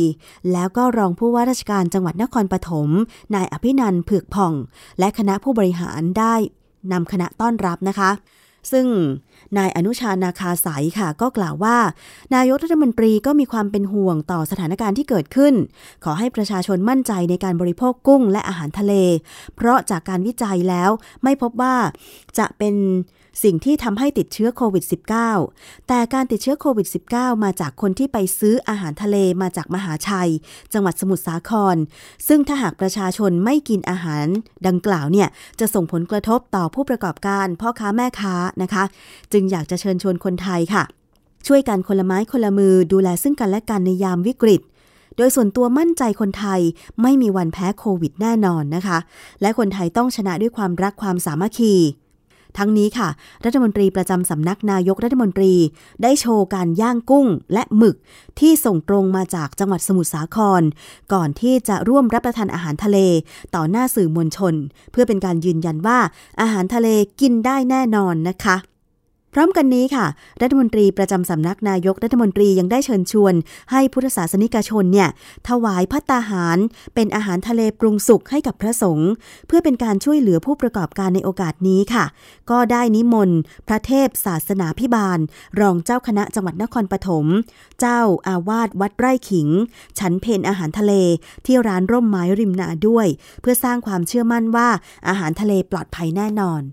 [0.52, 2.90] แล้วก็รองผู้ว่าราชการจังหวัดนครปฐม
[3.36, 4.54] นายอภินันท์เผือกผ่อง
[5.00, 6.36] และคณะผู้บริหารได้
[6.92, 8.12] นำคณะต้อนรับนะคะ
[8.72, 8.86] ซึ่ง
[9.58, 11.78] นายอนุชานาคาสายค่ะ ก็กล่าวว่า
[12.36, 15.54] นายกรัฐมนตรีก็มีความเป็นห่วงต่อสถานการณ์ที่เกิดขึ้น
[16.04, 18.94] ขอให้ประชาชนมั่นใจในการบริโภคกุ้งและอาหารทะเล
[19.56, 20.90] เพราะจากการวิจัยแล้ว
[21.24, 21.76] ไม่พบว่า
[22.38, 22.76] จะเป็น
[23.44, 24.84] สิ่งที่ทำให้ติดเชื้อโควิด
[25.36, 30.32] -19 แต่การติดเชื้อโควิด -19 มาจากคนที่ไปซื้ออาหารทะเลมาจากมหาชัย
[30.74, 31.76] จังหวัดสมุทรสาคร
[32.28, 34.26] ซึ่งถ้าหากประชาชนไม่กินอาหาร
[34.68, 35.28] ดังกล่าวเนี่ย
[35.60, 38.84] จะส่งผลกระทบต่อผู้ประกอบการพ่อค้าแม่ค้านะคะ
[39.32, 40.84] จึงอยากจะเชิญชวนคนไทยค่ะ
[41.48, 44.62] ช่วยกันคนละไม้คนละมือดูแลซึ่งกันและกันในยามวิกฤต
[45.18, 46.62] โดยส่วนตัวมั่นใจคนไทย
[47.02, 48.98] ไม่มีวันแพ้โควิดแน่นอนนะคะ
[49.42, 51.76] และคนไทยต้องชนะด้วยความรักความสามัคคี
[52.58, 53.10] ทั้งนี้ค่ะ
[53.46, 55.54] รัฐมนตรีประจำสำนักนายกรัฐมนตรี
[56.04, 57.96] ได้โชว์การย่างกุ้งและหมึก
[58.40, 60.62] ที่ส่งตรงมาจากจังหวัดสมุทรสาคร
[61.14, 62.98] ก่อนที่จะร่วมรับประทานอาหารทะเล
[63.56, 64.54] ต่อหน้าสื่อมวลชน
[64.92, 66.00] เพื่อเป็นการยืนยันว่า
[66.42, 66.88] อาหารทะเล
[67.22, 68.56] กินได้แน่นอนนะคะ
[69.34, 70.06] พร้อมกันนี้ค่ะ
[70.42, 73.34] รัฐมนตรีประจำสำนักนายกรัฐมนตรียังได้เชิญชวน
[73.72, 75.10] ให้พุทธศาสนิกชนเนี่ย
[75.50, 76.58] ถวายพัตตาหาร
[76.96, 79.12] เป็นอาหารทะเลปรุงสุกให้กับพระสงฆ์
[79.48, 82.06] เพื่อเป็นการช่วยเหลือผู้ประกอบการในโอกาสนี้ค่ะ
[82.52, 85.20] ก็ได้นิมนต์ พระเทพศาสนาพิบาล
[85.60, 87.26] รองเจ้าคณะจังหวัดนครปฐม
[87.80, 89.48] เจ้าอาวาสวัดไร่ขิง
[90.00, 90.94] ฉันเพนอาหารทะเล
[91.46, 93.08] ที่ร้านร่มไม้ริมนาด้วย
[93.42, 94.70] เพื่อสร้างความเชื่อมั่นว่า
[95.08, 96.64] อาหารทะเลปลอดภัยแน่นอน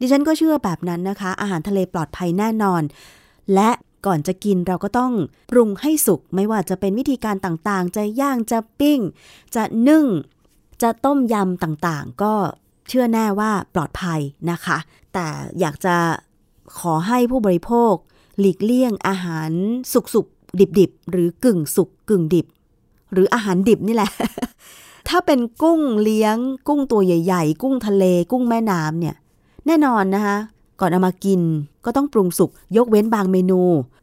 [0.00, 2.82] ดิฉันก็เชื่อแบบนั้นนะคะ อาหารทะเลปลอดภัยแน่นอน
[3.54, 3.70] และ
[4.06, 5.12] ก่อนจะกินเราก็ต้อง
[5.50, 9.00] ปรุงให้สุก ไม่ว่าจะเป็นวิธีการต่างๆ จะย่างจะปิ้ง
[9.54, 10.06] จะนึ่ง
[10.82, 12.34] จะต้มยำต่างๆ ก็
[12.88, 14.78] เชื่อแน่ว่าปลอดภัยนะคะ
[15.12, 15.26] แต่
[15.60, 15.96] อยากจะ
[16.78, 17.94] ขอให้ผู้บริโภค
[18.38, 19.50] หลีกเลี่ยงอาหาร
[19.92, 22.46] สุกๆดิบๆ หรือกึ่งสุกกึ่งดิบ
[23.12, 24.10] หรืออาหารดิบนี่แหละ
[25.08, 26.36] ถ้าเป็นกุ้งเลี้ยง
[26.68, 29.16] กุ้งตัวใหญ่ ๆ กุ้งทะเล กุ้งแม่น้ำเนี่ย
[29.66, 30.36] แน่นอนนะคะ
[30.80, 31.40] ก่อนเอามากิน
[31.84, 33.62] ก็ต้องปรุงสุกยกเว้นบางเมนู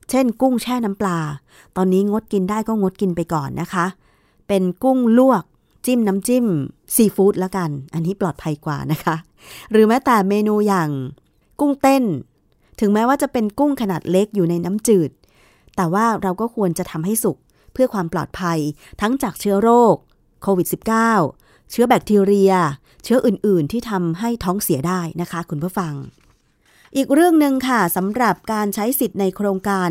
[0.09, 1.19] เช่น กุ้งแช่น้ำปลา
[1.75, 3.85] ตอนนี้งดกินได้ก็งดกินไปก่อนนะคะ
[4.47, 5.43] เป็นกุ้งลวก
[5.85, 6.45] จิ้มน้ำจิ้ม
[6.95, 9.15] ซีฟู้ดละกัน อันนี้ปลอดภัยกว่านะคะ
[9.71, 10.89] หรือแม้แต่เมนูอย่าง
[11.59, 12.03] กุ้งเต้น
[12.79, 15.09] ถึงแม้ว่าจะเป็นกุ้งขนาดเล็กอยู่ในน้ำจืด
[15.75, 17.37] แต่ว่าเราก็ควรจะทำให้สุก
[17.73, 18.59] เพื่อความปลอดภัย
[19.01, 19.95] ทั้งจากเชื้อโรค
[20.41, 20.67] โควิด
[21.19, 22.53] -19 เชื้อแบคทีเรีย
[23.03, 25.93] เชื้ออื่นๆ ที่ทำให้ท้องเสียได้นะคะ คุณผู้ฟัง
[26.97, 29.89] อีกเรื่องหนึ่งค่ะสำหรับการใช้สิทธิ์ในโครงการ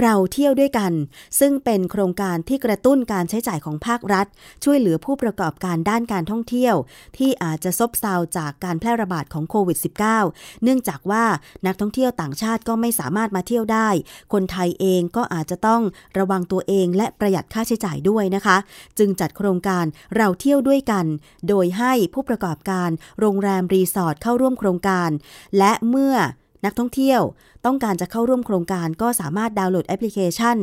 [0.00, 0.92] เราเที่ยวด้วยกัน
[1.40, 4.26] ซึ่งเป็นโครงการที่กระตุ้นการใช้จ่ายของภาครัฐ
[4.64, 6.74] ช่วยเหลือผู้ประกอบการด้านการท่องเที่ยว
[7.18, 9.78] ที่อาจจะซบเซาจากการแพร่ระบาดของโควิด
[10.20, 11.24] -19 เนื่องจากว่า
[11.66, 13.88] นักท่องเที่ยวต่างชาติก็ไม่สามารถมาเที่ยวได้
[14.32, 15.82] คนไทยเองก็อาจจะต้อง
[16.18, 18.56] ระวังตัวเองและประหยัดค่าใช้จ่ายด้วยนะคะ
[18.98, 19.84] จึงจัดโครงการ
[20.16, 21.06] เราเที่ยวด้วยกัน
[21.48, 22.90] โดยให้ผู้ประกอบการ
[23.20, 25.10] โรงแรมรีสอร์ทเข้าร่วมโครงการ
[25.58, 26.16] และเมื่อ
[26.64, 27.20] นักท่องเที่ยว
[27.64, 30.56] ต้องการจะเข้าร่วมโครงการก็สามารถดาวน์โหลดแอปพลิเคชัน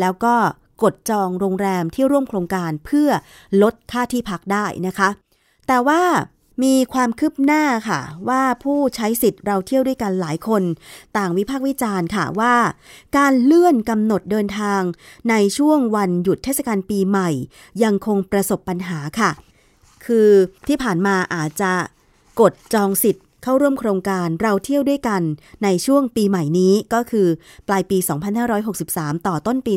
[0.00, 0.34] แล้วก็
[0.82, 3.08] กดจองโรงแรมที่ร่วมโครงการเพื่อ
[3.62, 5.08] ลดค่าที่พักได้นะคะ
[5.66, 6.02] แต่ว่า
[6.64, 10.62] มีความคืบหน้าค่ะ ว่าผู้ใช้สิทธิ์เราเที่ยวด้วยกันหลายคน
[11.16, 12.54] ต่างวิพากษ์วิจารณ์ค่ะว่า
[13.16, 14.82] การเลื่อนกำหนดเดินทาง
[15.30, 17.30] ในช่วงวันหยุดเทศกาลปีใหม่
[17.82, 19.30] ยังคงประสบปัญหาค่ะ
[20.04, 20.28] คือ
[20.68, 21.72] ที่ผ่านมาอาจจะ
[22.40, 25.22] กดจองสิทธิ์ เข้าร่วมโครงการเราเที่ยวด้วยกัน
[25.64, 27.28] ในช่วงปีใหม่นี้ก็คือ
[27.68, 27.98] ปลายปี
[28.62, 29.74] 2563 ต่อต้นปี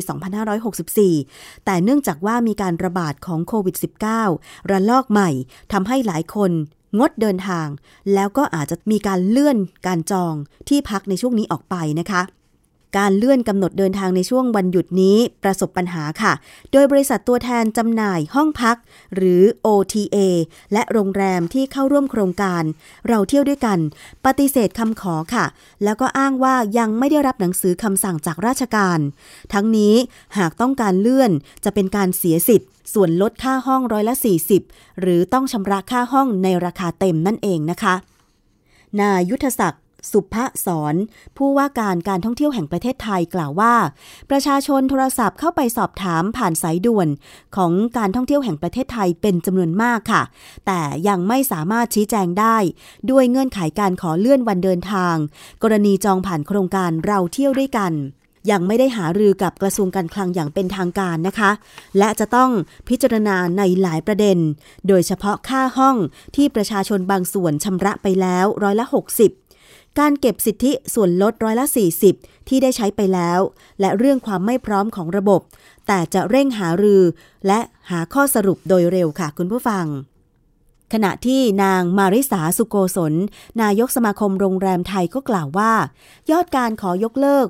[0.82, 3.76] 2564 แต่เนื่องจากว่ามีการระบาดของโควิด
[4.22, 5.30] -19 ระลอกใหม่
[5.72, 6.52] ทำให้หลายคน
[6.98, 7.68] งดเดินทาง
[8.14, 10.34] แล้วก็อาจจะมีการเลื่อนการจอง
[10.68, 12.22] ที่พักในช่วงนี้ออกไปนะคะ
[12.96, 16.32] การเลื่อนกำหนดเดินทางในช่วงวันหยุดนี้ประสบปัญหาค่ะ
[16.72, 18.76] โดยบริษัทตัวแทนจำหน่ายห้องพัก
[19.14, 20.16] หรือ OTA
[20.72, 22.62] และโรงแรมที่เข้าร่วมโครงการ
[23.08, 23.78] เราเที่ยวด้วยกัน
[24.24, 25.44] ปฏิเสธคำขอค่ะ
[25.84, 28.98] แล้วก็อ้างว่ายังไม่ได้รับหนังสือคำสั่งจากราชการ
[29.52, 29.94] ทั้งนี้
[30.38, 31.30] หากต้องการเลื่อน
[31.64, 34.14] จะเป็นการเสียสิทธิ์ ส่วนลดค่าห้องร้อยละ
[34.58, 37.94] 40 หรือต้องชำระค่าห้องในราคาเต็มนั่นเองนะคะ
[39.00, 40.94] นายุทธศักดิ์ สุภสอน
[41.36, 43.74] ผู้ว่าการการท่องเที่ยวแห่งประเทศไทยกล่าวว่า
[44.30, 47.08] ประชาชนโทรศัพท์เข้าไปสอบถามผ่านสายด่วน
[47.56, 50.22] ของการท่องเที่ยวแห่งประเทศไทยเป็นจำนวนมากค่ะ
[50.66, 52.56] แต่ยังไม่สามารถชี้แจงได้
[53.10, 55.16] ด้วยเงื่อนไขการขอเลื่อนวันเดินทาง
[55.62, 57.94] กรณีจองผ่านโครงการเราเที่ยวด้วยกัน
[58.52, 61.50] ยังไม่ได้หารือกับกระทรวงการคลังอย่างเป็นทางการนะคะ
[61.98, 62.50] และจะต้อง
[62.88, 64.38] พิจารณาในหลายประเด็น
[64.88, 65.96] โดยเฉพาะค่าห้อง
[66.36, 68.86] ที่ประชาชนบางส่วนชำระไปแล้วร้อยละ
[69.20, 69.45] 60
[69.98, 71.66] การเก็บสิทธิส่วนลดร้อยละ
[72.06, 73.40] 40 ที่ได้ใช้ไปแล้ว
[73.80, 75.40] และเรื่องความไม่พร้อมของระบบ
[75.86, 77.02] แต่จะเร่งหารือ
[77.46, 79.86] และหาข้อสรุปโดยเร็วค่ะคุณผู้ฟัง
[80.92, 83.14] ขณะที่นางมาริสาสุโกศล
[83.62, 85.72] นายกสมาคมโรงแรมไทยก็กล่าวว่า
[86.30, 87.48] ยอดการขอยกเลิก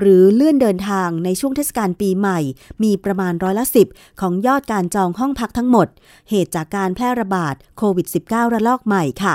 [0.00, 2.38] หรือเลื่อนเดินทางในช่วงเทศกาลปีใหม่
[2.82, 3.86] มีประมาณร้อยละสิบ
[4.20, 5.88] ของยอดการจองห้องพักทั้งหมด
[6.30, 9.32] เหตุจากการแพร่ระบาดโควิด -19 ระลอกใหม่ค่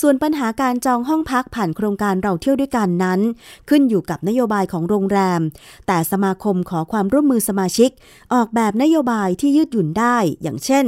[0.00, 3.20] ส่วนปัญหาการจองห้องพักผ่านโครงการเราเที่ยวด้วยกันนั้น
[3.68, 5.40] ขึ้นอยู่กับนโยบายของโรงแรม
[5.86, 7.90] แต่สมาคมขอความร่วมมือสมาชิก
[8.34, 10.84] ออกแบบนโยบายที่ยืดหยุ่นได้ อย่างเช่น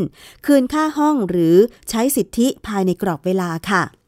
[0.46, 1.56] คืนค่าห้องหรือ
[1.90, 3.99] ใช้สิทธิภายในกรอบเวลาค่ะ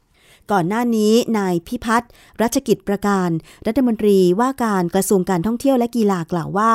[0.52, 2.10] ก่อนหน้านี้นายพิพัฒน์
[2.42, 3.28] รัชกิจประการ
[3.66, 6.72] รัฐมนตรีว่าการกระทรวงการท่องเที่ยวและกีฬากล่าวว่า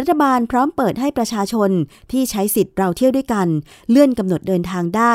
[0.00, 1.70] รัฐบาลพร้อมเปิดให้ประชาชน
[2.12, 3.48] ที่ใช้สิทธิ์เราเที่ยวด้วยกัน
[3.90, 5.12] เลื่อนกำหนดเดินทางได้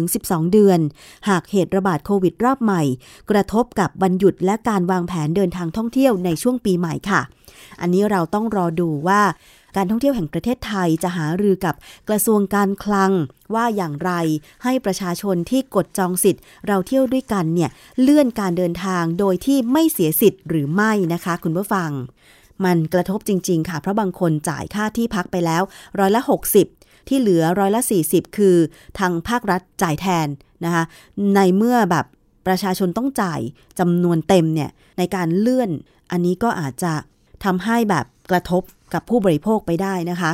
[0.00, 0.80] 6-12 เดือน
[1.28, 2.82] หากเหตุระบาดโควิดรอบใหม่
[3.30, 7.20] กระทบกับวันหยุดและการวางแผนเดินทางท่องเที่ยวในช่วงปีใหม่ค่ะ
[7.80, 9.20] อันนี้เราต้องรอดูว่า
[9.76, 11.74] การท่องเที่ยวแห่งประเทศไทยจะหารือกับ
[12.08, 13.12] กระทรวงการคลัง
[13.54, 14.12] ว่าอย่างไร
[14.64, 21.90] ให้ประชาชนที่กดจองสิทธิ์ เราเที่ยวด้วยกันเนี่ยเลื่อนการเดินทางโดยที่ไม่เสียสิทธิ์หรือไม่นะคะ คุณผู้ฟัง
[22.64, 25.62] มันกระทบจริง ๆ ค่ะ เพราะบางคนจ่ายค่าที่พักไปแล้ว
[25.98, 26.22] ร้อยละ
[26.64, 28.56] 60 ที่เหลือร้อยละ 40 คือ
[28.98, 30.28] ทางภาครัฐจ่ายแทน
[30.64, 30.84] นะคะ
[31.34, 32.06] ในเมื่อแบบ
[32.46, 33.40] ประชาชนต้องจ่าย
[33.78, 35.70] จำนวนเต็มเนี่ยในการเลื่อน
[36.10, 36.92] อันนี้ก็อาจจะ
[37.44, 38.62] ทำให้แบบ กระทบ
[38.94, 40.32] กับผู้บริโภคไปได้นะคะ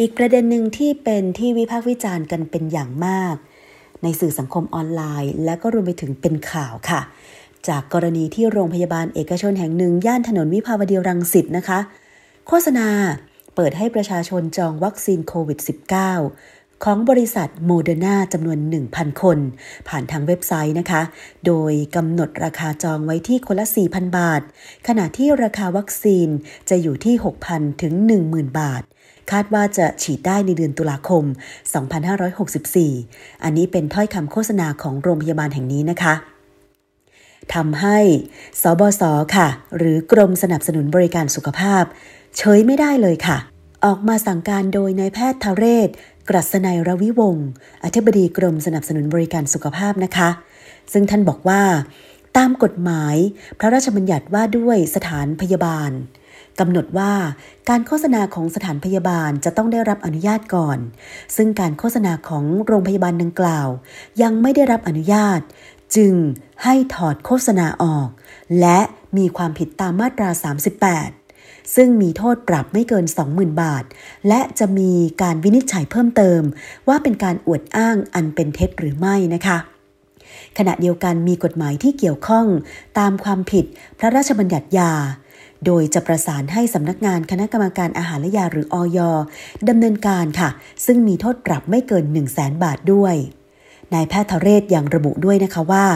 [0.00, 3.34] อีกประเด็นหนึ่งที่เป็นที่วิพากษ์วิจารณ์กันเป็นอย่างมาก
[4.02, 7.00] ในสื่อสังคมออนไลน์ และก็รวมไปถึงเป็นข่าวค่ะ
[7.68, 11.78] จากกรณีที่โรงพยาบาลเอกชนแห่งหนึ่ง ย่านถนนวิภาวดีรังสิตนะคะ
[12.46, 12.88] โฆษณา
[13.54, 15.58] เปิดให้ประชาชนจองวัคซีนโควิด
[16.18, 16.53] -19
[16.84, 18.58] ของบริษัทโมเดอร์นาจำนวน
[18.90, 19.38] 1,000 คน
[19.88, 21.02] ผ่านทางเว็บไซต์นะคะ
[21.46, 24.42] โดยกำหนดราคาจองไว้ที่คนละ 4,000 บาท
[24.88, 26.28] ขณะที่ราคาวัคซีน
[26.70, 27.14] จะอยู่ที่
[27.48, 27.94] 6,000 ถึง
[28.26, 28.82] 10,000 บาท
[29.30, 31.24] คาดว่าจะฉีดได้ในเดือนตุลาคม
[32.18, 36.14] 2564 อันนี้เป็นถ้อยคำโฆษณาของโรงพยาบาลแห่งนี้นะคะ
[37.54, 37.98] ทำให้
[38.62, 39.02] สบศ
[39.36, 41.84] ค่ะ หรือกรมสนับสนุนบริการสุขภาพ
[42.36, 43.38] เฉยไม่ได้เลยค่ะ
[43.84, 45.88] ออกมาสั่งการโดยนายแพทย์ทเรศ
[46.28, 47.48] กรัศนัยรวิวงศ์
[47.84, 50.30] อธิบดีกรมสนับสนุนบริการสุขภาพนะคะ
[50.92, 51.62] ซึ่งท่านบอกว่า
[52.36, 53.16] ตามกฎหมาย
[53.58, 55.90] พระราชบัญญัติว่าด้วยสถานพยาบาล
[56.60, 57.12] กำหนดว่า
[57.68, 60.78] การโฆษณาของสถานพยาบาลจะต้องได้รับอนุญาตก่อน
[61.36, 63.68] ซึ่งการโฆษณาของโรงพยาบาลดังกล่าว
[64.22, 65.40] ยังไม่ได้รับอนุญาต
[65.96, 66.14] จึง
[66.62, 68.08] ให้ถอดโฆษณาออก
[68.60, 68.78] และ
[69.16, 71.23] มีความผิดตามมาตรา 38
[71.74, 73.84] ซึ่งมีโทษปรับไม่เกิน 20,000 บาท
[74.28, 76.42] และจะมีการวินิจฉัยเพิ่มเติม
[76.88, 79.58] ว่าเป็นการอวดอ้างอันเป็นเท็จหรือไม่นะคะ
[80.58, 82.46] ขณะเดียวกันมีกฎหมายที่เกี่ยวข้อง
[82.98, 83.64] ตามความผิด
[83.98, 84.92] พระราชบัญญัติยา
[85.66, 88.98] โดยจะประสานให้สำนักงานคณะกรรมการอาหารและยาหรืออย
[89.68, 90.50] ดำเนินการค่ะ
[90.86, 93.14] ซึ่งมีโทษปรับไม่เกิน 1 0 0 0 0แบาทด้วย
[93.94, 95.86] นายแพทย์ทเรศยังระบุด้วยนะคะว่า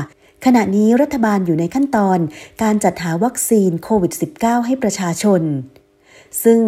[0.44, 2.18] ขณะนี้รัฐบาลอยู่ในขั้นตอน
[2.62, 5.42] การจัดหาวัคซีนโควิด -19 ให้ประชาชน
[6.44, 6.61] ซึ่ง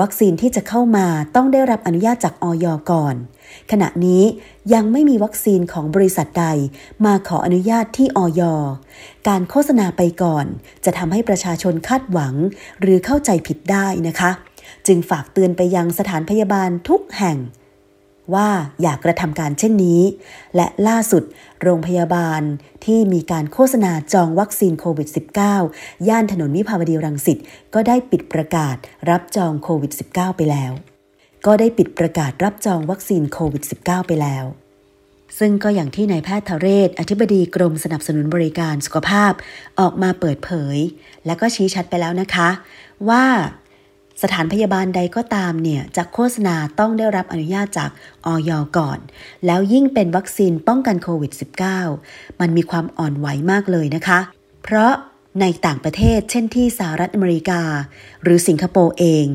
[0.00, 1.06] วัคซีนที่จะเข้ามา
[1.36, 3.14] ต้องได้รับอนุญาตจากอยก่อน
[3.70, 4.22] ขณะนี้
[4.74, 6.46] ยังไม่มีวัคซีนของบริษัทใด
[7.04, 8.42] มาขออนุญาตที่อย
[9.28, 10.46] การโฆษณาไปก่อน
[10.84, 12.34] จะทำให้ประชาชนคาดหวัง
[12.80, 14.30] หรือเข้าใจผิดได้นะคะ
[14.86, 17.36] จึงฝากเตือนไปยังสถานพยาบาลทุกแห่ง
[18.34, 18.48] ว่า
[18.82, 20.00] อยากกระทำการเช่นนี้
[20.56, 21.22] และล่าสุด
[21.62, 22.42] โรงพยาบาล
[22.84, 25.08] ที่มีการโฆษณาจองวัคซีนโควิด
[25.58, 27.38] -19 ย่านถนนวิภาวดีรังสิต
[27.74, 28.76] ก็ได้ปิดประกาศ
[29.10, 30.72] รับจองโควิด -19 ไปแล้ว
[31.46, 34.44] ก็ได้ปิดประกาศรับจองวัคซีนโควิด -19 ไปแล้ว
[35.38, 39.32] ซึ่งก็อย่างที่นายแพทย์ทเรศ อธิบดีกรมสนับสนุนบริการสุขภาพ
[39.80, 40.76] ออกมาเปิดเผย
[41.26, 42.48] และก็ชี้ชัดไปแล้วนะคะ
[43.08, 43.24] ว่า
[44.22, 47.90] สถานพยาบาลใดก็ตามเนี่ยจะโฆษณาต้องได้รับอนุญาตจาก
[48.26, 48.98] อยก่อน
[49.46, 51.32] แล้วยิ่งเป็นวัคซีนป้องกันโควิด
[51.82, 54.20] -19 มันมีความอ่อนไหวมากเลยนะคะ
[54.62, 54.92] เพราะ
[55.40, 57.62] ในต่างประเทศเช่นที่สหรัฐอเมริกา
[58.22, 59.26] หรือสิงคโปร์เอง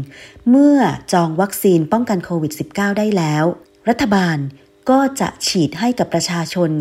[0.49, 0.77] เมื่อ
[1.13, 3.43] จองวัคซีนป้องกันโควิด -19 ได้แล้ว
[3.89, 4.37] รัฐบาล
[4.89, 6.71] ก็จะฉีดให้กับประชาชน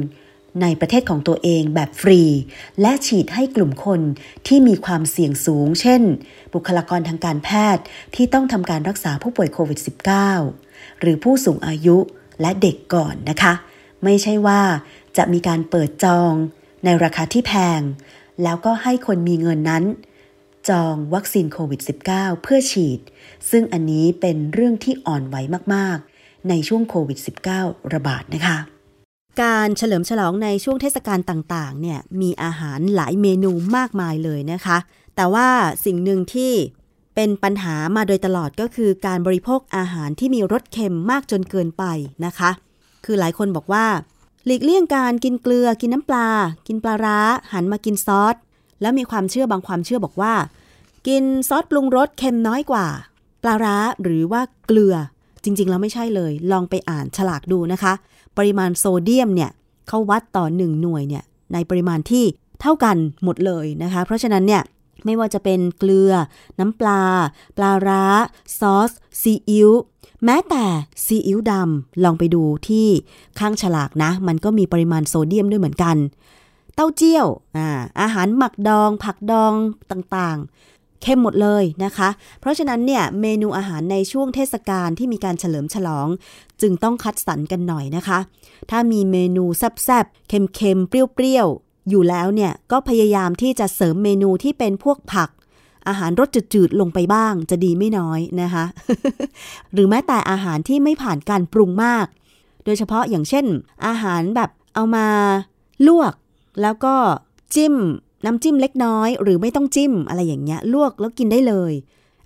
[0.62, 2.23] ในประเทศของตัวเองแบบฟรี
[2.81, 4.01] และฉีดให้กลุ่มคน
[4.47, 6.03] ที่มีความเสี่ยงสูง เช่น
[6.55, 9.79] บุคลากรทางการแพทย์ที่ต้องทำการรักษาผู้ป่วยโควิด
[10.40, 11.97] -19 หรือผู้สูงอายุ
[12.40, 13.53] และเด็กก่อนนะคะ
[14.05, 14.62] ไม่ใช่ว่า
[15.16, 16.33] จะมีการเปิดจอง
[16.85, 17.81] ในราคาที่แพง
[18.42, 19.85] แล้วก็ให้คนมีเงินนั้น
[20.69, 23.01] จองวัคซีนโควิด -19 เพื่อฉีด
[23.51, 25.37] ซึ่งอันนี้เป็นเรื่องที่อ่อนไหว
[25.75, 27.19] มาก ๆ ในช่วงโควิด
[27.57, 28.59] -19 ระบาดนะคะ
[29.42, 34.79] การเฉลิมฉลองในช่วงเทศกาลต่างๆเนี่ยมีอาหารหลายเมนูมากมายเลยนะคะ
[35.16, 35.49] แต่ว่า
[35.85, 36.53] สิ่งหนึ่งที่
[37.14, 41.85] เป็นปัญหามาโดยตลอดก็คือการบริโภคอาหารที่มีรสเค็มมากจนเกินไป
[42.25, 42.51] นะคะ
[43.05, 43.87] คือหลายคนบอกว่า
[44.46, 46.29] หลีกเลี่ยงการกินเกลือกินน้ำปลา
[46.66, 47.18] กินปลาร้า
[47.53, 48.37] หันมากินซอส
[48.81, 50.35] แล้วมีความเชื่อบางความเชื่อบอกว่า
[51.09, 52.87] กินซอสปรุงรสเค็มน้อยกว่า
[53.42, 54.94] ปลาร้าหรือว่าเกลือ
[55.44, 57.92] จริงๆแล้วไม่ใช่เลย ลองไปอ่านฉลากดูนะคะ
[58.37, 59.51] ปริมาณโซเดียมเนี่ย
[59.88, 62.25] เขาวัดต่อหนึ่งหน่วยเนี่ยในปริมาณที่
[62.61, 64.62] เท่ากันหมดเลยนะคะ เพราะฉะนั้นเนี่ย
[65.05, 66.12] ไม่ว่าจะเป็นเกลือ
[66.59, 67.03] น้ำปลา
[67.57, 68.05] ปลาร้า
[68.59, 68.90] ซอส
[69.22, 69.70] ซีอิ๊ว
[70.25, 70.64] แม้แต่
[71.05, 72.88] ซีอิ๊วดำ ลองไปดูที่
[73.38, 75.96] ข้างฉลากนะ มันก็มีปริมาณโซเดียมด้วยเหมือนกัน
[76.75, 77.66] เต้าเจี้ยว อา
[78.01, 79.53] อาหารหมักดอง ผักดอง
[79.90, 82.09] ต่างๆ เข้มหมดเลยนะคะ
[82.40, 86.09] เพราะฉะนั้นเนี่ยเมนูอาหารในช่วงเทศกาลที่มีการเฉลิมฉลอง
[86.61, 88.18] จึงต้องคัดสรรกันหน่อยนะคะ
[88.70, 95.30] ถ้ามีเมนูแซ่บๆ เค็มๆ เปรี้ยวๆ อยู่แล้วเนี่ยก็พยายามที่จะเสริมเมนูที่เป็นพวกผัก
[95.88, 98.64] อาหารรสจืดๆ ลงไปบ้างจะดีไม่น้อยนะคะ
[99.72, 102.06] หรือแม้แต่อาหารที่ไม่ผ่านการปรุงมาก
[102.64, 103.46] โดยเฉพาะอย่างเช่น
[103.87, 105.09] อาหารแบบเอามา
[105.87, 106.14] ลวก
[106.62, 106.94] แล้วก็
[107.54, 107.74] จิ้ม
[108.27, 111.73] น้ำจิ้มเล็กน้อย หรือไม่ต้องจิ้มอะไรอย่างเงี้ยลวกแล้วกินได้เลย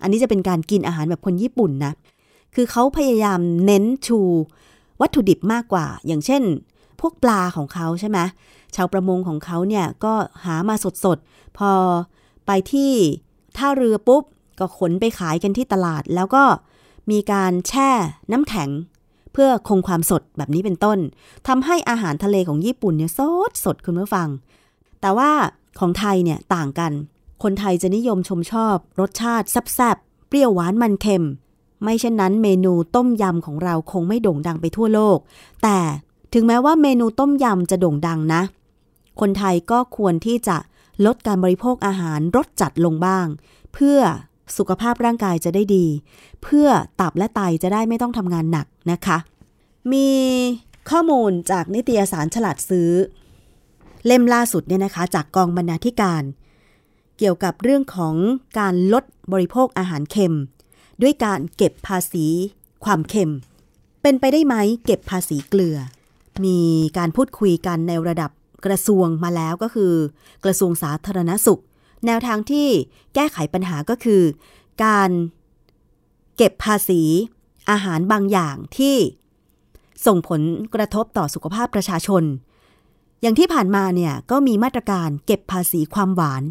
[0.01, 1.93] อันนี้จะเป็นการกินอาหารแบบคนญี่ปุ่นนะ
[2.55, 4.19] คือเขาพยายามเน้นชู
[5.01, 6.43] วัตถุดิบมากกว่า อย่างเช่น
[6.99, 8.19] พวกปลาของเขาใช่ไหม
[8.75, 10.13] ชาวประมงของเขาเนี่ยก็
[10.45, 11.71] หามาสดๆ พอ
[12.45, 12.91] ไปที่
[13.57, 14.23] ท่าเรือปุ๊บ
[14.59, 16.43] ก็ขนไปขายกันที่ตลาด แล้วก็
[17.11, 17.89] มีการแช่
[18.31, 18.69] น้ำแข็ง
[19.33, 20.99] เพื่อคงความสดแบบนี้เป็นต้น
[21.47, 24.27] ทำให้อาหารทะเลของญี่ปุ่นเนี่ยสดสดคุณผู้ฟัง
[25.01, 25.31] แต่ว่า
[25.79, 26.91] ของไทยเนี่ยต่างกัน
[27.43, 31.25] คนไทยจะนิยมชมชอบ รสชาติแซ่บๆเปรี้ยวหวานมันเค็ม
[31.83, 35.17] ไม่เช่นนั้นเมนูต้มยำของเราคงไม่โด่งดังไปทั่วโลก
[35.63, 35.79] แต่
[36.33, 38.41] ถึงแม้ว่าเมนูต้มยำจะโด่งดังนะ
[39.19, 40.57] คนไทยก็ควรที่จะ
[41.05, 43.25] ลดการบริโภคอาหารรสจัดลงบ้าง
[43.73, 43.99] เพื่อ
[44.57, 45.85] สุขภาพร่างกายจะได้ดี
[46.43, 46.67] เพื่อ
[47.01, 49.17] ตับและไตจะได้ไม่ต้องทำงานหนักนะคะ
[49.91, 50.09] มี
[50.89, 52.89] ข้อมูลจากนิตยสารฉลาดซื้อ
[54.05, 56.23] เล่มล่าสุดเนี่ยนะคะ จากกองบรรณาธิการ
[57.17, 58.15] เกี่ยวกับเรื่องของ
[58.59, 60.37] การลดบริโภคอาหารเค็ม
[61.01, 62.25] ด้วยการเก็บภาษี
[62.85, 63.33] ความเค็ม
[64.01, 65.77] เป็นไปได้ไหมเก็บภาษีเกลือ
[66.45, 66.59] มี
[66.97, 68.31] การพูดคุยกันในระดับ
[68.65, 69.93] กระทรวงมาแล้วก็คือ
[70.45, 71.61] กระทรวงสาธารณสุข
[72.05, 72.67] แนวทางที่
[73.15, 74.21] แก้ไขปัญหาก็คือ
[74.85, 75.09] การ
[76.37, 77.01] เก็บภาษี
[77.69, 78.95] อาหารบางอย่างที่
[80.05, 80.41] ส่งผล
[80.75, 82.23] กระทบต่อสุขภาพประชาชน
[83.21, 86.43] อย่างที่ผ่านมาเนี่ยก็มีมาตรการเก็บภาษีความหวาน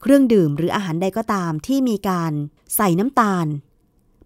[0.00, 2.32] เครื่องดื่มหรืออาหารใดก็ตามที่มีการ
[2.76, 3.46] ใส่น้ำตาล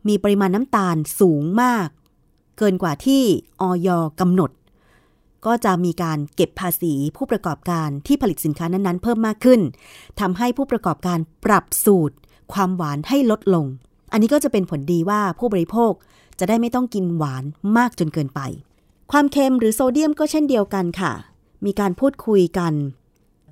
[0.09, 1.89] มีปริมาณน้ำตาลสูงมาก
[2.59, 3.23] เกินกว่าที่
[3.61, 3.89] ออย
[4.21, 4.51] กำหนด
[5.47, 9.61] ก็จะมีการเก็บภาษีผู้ประกอบการที่ผลิตสินค้านั้นๆ เพิ่มมากขึ้น
[10.21, 12.17] ทำให้ผู้ประกอบการปรับสูตร
[12.53, 13.67] ความหวานให้ลดลง
[14.13, 15.93] อันนี้ก็จะเป็นผลดีว่าผู้บริโภค
[16.39, 17.45] จะได้ไม่ต้องกินหวาน
[17.77, 18.41] มากจนเกินไป
[19.13, 21.13] ความเค็มหรือโซเดียมก็เช่นเดียวกันค่ะ
[21.65, 22.73] มีการพูดคุยกัน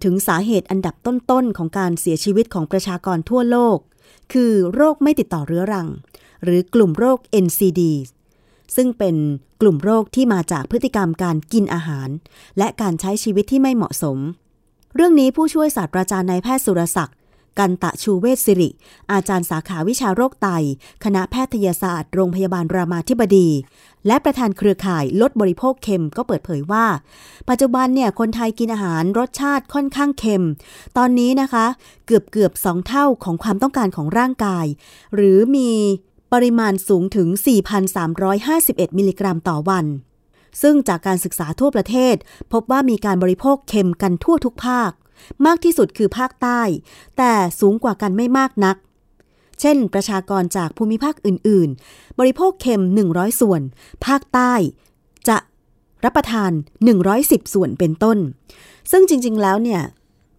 [0.05, 3.79] ถึงสาเหตุอันดับต้นๆของการเสียชีวิตของประชากรทั่วโลก
[4.33, 5.89] คือโรคไม่ติดต่อเรื้อรัง
[6.45, 7.81] หรือกลุ่มโรค NCD
[8.77, 9.17] ซึ่งเป็น
[9.61, 12.09] กลุ่มโรคที่มาจากพฤติกรรมการกินอาหาร
[12.59, 14.19] และการใช้ชีวิตที่ไม่เหมาะสม
[14.95, 17.17] เรื่องนี้ผู้ช่วยศาสตราจารย์นายแพทย์สุรศักดิ์
[17.59, 18.71] กันตะชูเวชสิริ
[19.13, 20.49] อาจารย์สาขาวิชาโรคไต
[21.05, 23.49] คณะแพทยศาสตร์ โรงพยาบาลรามาธิบดี
[24.07, 26.87] และประธานเครือข่ายลดบริโภคเค็มก็เปิดเผยว่า
[27.49, 30.47] ปัจจุบันเนี่ยคนไทยกินอาหารรสชาติค่อนข้างเค็ม
[30.97, 31.67] ตอนนี้นะคะ
[32.07, 34.67] เกือบเกือบสองเท่าของความต้องการของร่างกาย
[35.15, 35.71] หรือมี
[36.33, 37.29] ปริมาณสูงถึง
[38.13, 39.87] 4,351 มิลลิกรัมต่อวัน
[40.63, 42.15] ซึ่งจากการศึกษาทั่วประเทศ
[42.53, 44.91] พบว่ามีการบริโภคเค็มกันทั่วทุกภาค
[45.47, 46.61] มากที่สุดคือภาคใต้
[47.19, 48.77] แต่สูงกว่ากันไม่มากนัก
[49.61, 52.83] เช่น ประชากรจากภูมิภาคอื่น ๆ บริโภคเค็ม
[53.13, 53.61] 100 ส่วน
[54.07, 54.53] ภาคใต้
[55.29, 55.37] จะ
[56.05, 56.51] รับประทาน
[57.03, 58.19] 110 ส่วนเป็นต้น
[58.91, 59.83] ซึ่งจริง ๆ แล้วเนี่ย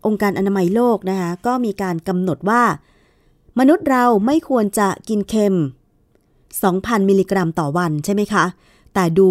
[0.05, 2.63] องค์การอนามัยโลกนะคะก็มีการกำหนดว่า
[3.59, 5.57] มนุษย์เราไม่ควรจะกินเค็ม
[6.31, 8.45] 2,000 มิลลิกรัมต่อวันใช่ไหมคะ
[8.93, 9.29] แต่ดู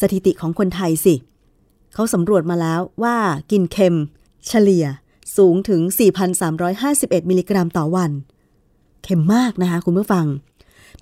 [0.00, 1.14] สถิติของคนไทยสิ
[1.94, 3.16] เขาสำรวจมาแล้วว่า
[3.50, 3.96] กินเค็ม
[4.48, 4.86] เฉลี่ย
[5.36, 5.80] สูงถึง
[6.54, 8.10] 4,351 มิลลิกรัมต่อวัน
[9.04, 10.26] เค็มมากนะคะคุณผู้ฟัง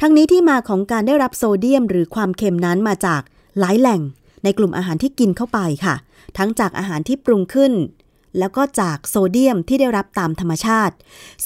[0.00, 3.22] ทั้งนี้ที่มาของการได้รับโซเดียมหรือความเค็มนั้นมาจาก
[3.58, 4.00] หลายแหล่ง
[4.44, 5.94] ในกลุ่มอาหารที่กินเข้าไปค่ะ
[6.38, 7.72] ทั้งจากอาหารที่ปรุงขึ้น
[8.38, 10.94] แล้วก็จากโซเดียมที่ได้รับตามธรรมชาติ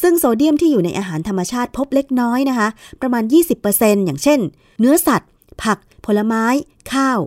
[0.00, 2.68] ซึ่งโซเดียมที่อยู่ในอาหารธรรมชาติพบเล็กน้อยนะคะ
[3.00, 3.24] ประมาณ
[3.64, 4.40] 20%อย่างเช่น
[4.80, 5.30] เนื้อสัตว์
[5.62, 6.44] ผัก ผลไม้
[6.92, 7.18] ข้าว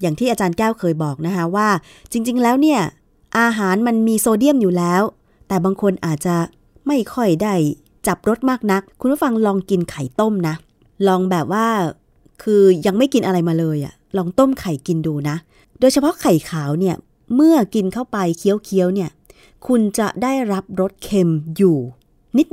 [0.00, 1.68] อย่างที่อาจารย์แก้วเคยบอกนะคะว่า
[2.12, 2.80] จริง ๆ แล้วเนี่ย
[3.38, 5.02] อาหารมันมีโซเดียมอยู่แล้ว
[5.48, 6.36] แต่บางคนอาจจะ
[6.86, 7.54] ไม่ค่อยได้
[8.06, 10.54] จับรสมากนัก คุณผู้ฟังลองกินไข่ต้มนะ
[11.06, 11.66] ลองแบบว่า
[12.42, 15.36] คือยังไม่กินอะไรมาเลยอะลองต้มไข่กินดูนะ
[15.80, 16.96] โดยเฉพาะไข่ขาวเนี่ย
[17.34, 19.10] เมื่อกินเข้าไปเคี้ยวๆเนี่ย
[19.66, 21.78] คุณจะได้รับรสเค็มอยู่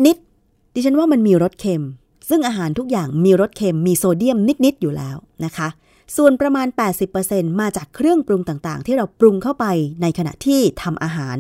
[0.06, 1.84] นิดๆ ดิฉันว่ามันมีรสเค็ม
[2.30, 5.68] ซึ่งอาหารทุกอย่างมีรสเค็ม มีโซเดียมนิดๆ อยู่แล้วนะคะ
[6.16, 6.68] ส่วนประมาณ
[7.14, 9.66] 80%มาจากเครื่องปรุงต่างๆ ที่เราปรุงเข้าไป
[10.02, 11.38] ในขณะที่ทำอาหาร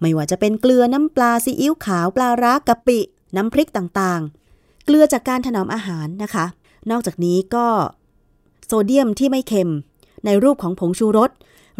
[0.00, 2.98] ไม่ว่าจะเป็นเกลือน้ำปลาซีอิ๊วขาวปลาร้ากะปิ
[3.36, 6.46] น้ำพริกต่างๆ เกลือจากการถนอมอาหารนะคะ
[6.90, 7.66] นอกจากนี้ก็
[8.66, 9.72] โซเดียมที่ไม่เค็ม
[10.24, 11.30] ในรูปของผงชูรส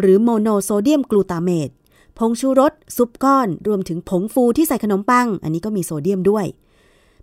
[0.01, 1.71] หรือโมโนโซเดียมกลูตาเมต
[2.19, 6.47] ผงชูรส ซุปก้อน รวมถึงผงฟูที่ใส่ขนมปัง อันนี้ก็มีโซเดียมด้วย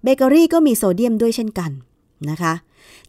[0.03, 1.71] เบเกอรี่ก็มีโซเดียมด้วยเช่นกัน
[2.29, 2.53] นะคะ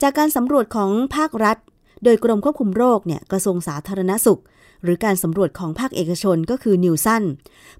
[0.03, 1.57] จากการสำรวจของภาครัฐ
[2.05, 4.40] โดยกรมควบคุมโรคเนี่ยกระทรวงสาธารณสุข
[4.83, 7.23] หรือการสำรวจของภาคเอกชนก็คือ Nielsen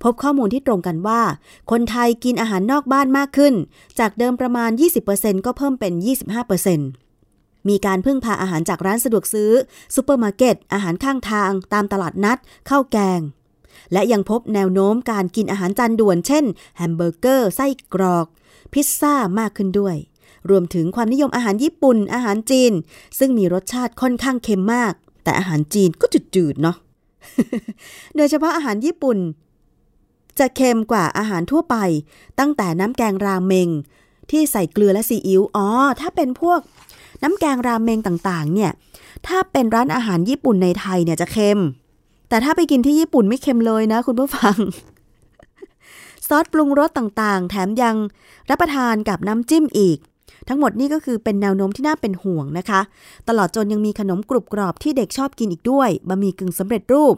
[0.03, 1.23] พบข้อมูลที่ตรงกันว่า
[1.71, 3.55] คนไทยกินอาหารนอกบ้านมากขึ้น
[3.99, 4.71] จากเดิมประมาณ
[5.09, 5.93] 20%ก็เพิ่มเป็น
[6.81, 9.51] 25%มีการพึ่งพาอาหารจากร้านสะดวกซื้อ
[9.95, 12.39] ซูเปอร์มาร์เก็ต อาหารข้างทาง ตามตลาดนัด
[12.71, 13.21] ข้าวแกง
[13.93, 16.45] และยังพบแนวโน้มการกินอาหารจานด่วน เช่น
[16.77, 18.27] แฮมเบอร์เกอร์ ไส้กรอก
[18.73, 19.97] พิซซ่ามากขึ้นด้วย
[20.51, 22.73] รวมถึงความนิยมอาหารญี่ปุ่น อาหารจีน
[23.19, 24.93] ซึ่งมีรสชาติค่อนข้างเค็มมาก
[25.25, 26.77] แต่อาหารจีนก็จืดๆเนาะ
[28.17, 29.19] โดยเฉพาะอาหารญี่ปุ่น
[30.39, 31.77] จะเค็มกว่าอาหารทั่วไป
[32.39, 33.69] ตั้งแต่น้ำแกงราเมง
[34.31, 35.67] ที่ใส่เกลือและซีอิ๊วอ๋อ
[36.01, 36.61] ถ้าเป็นพวก
[37.23, 38.71] น้ำแกงราเมงต่างๆ เนี่ย
[39.27, 41.61] ถ้าเป็นร้านอาหารญี่ปุ่นในไทยเนี่ยจะเค็ม
[42.29, 44.57] แต่ถ้าไปกินที่ญี่ปุ่นไม่เค็มเลยนะ คุณผู้ฟัง
[46.27, 47.97] ซอสปรุงรสต่างๆ แถมยัง
[48.51, 49.99] รับประทานกับน้ำจิ้มอีก
[50.49, 52.81] ทั้งหมดนี่ก็คือเป็นแนวโน้มที่น่าเป็นห่วงนะคะ
[53.29, 57.17] ตลอดจนยังมีขนมกรุบกรอบที่เด็กชอบกินอีกด้วยบะหมี่กึ่งสำเร็จรูป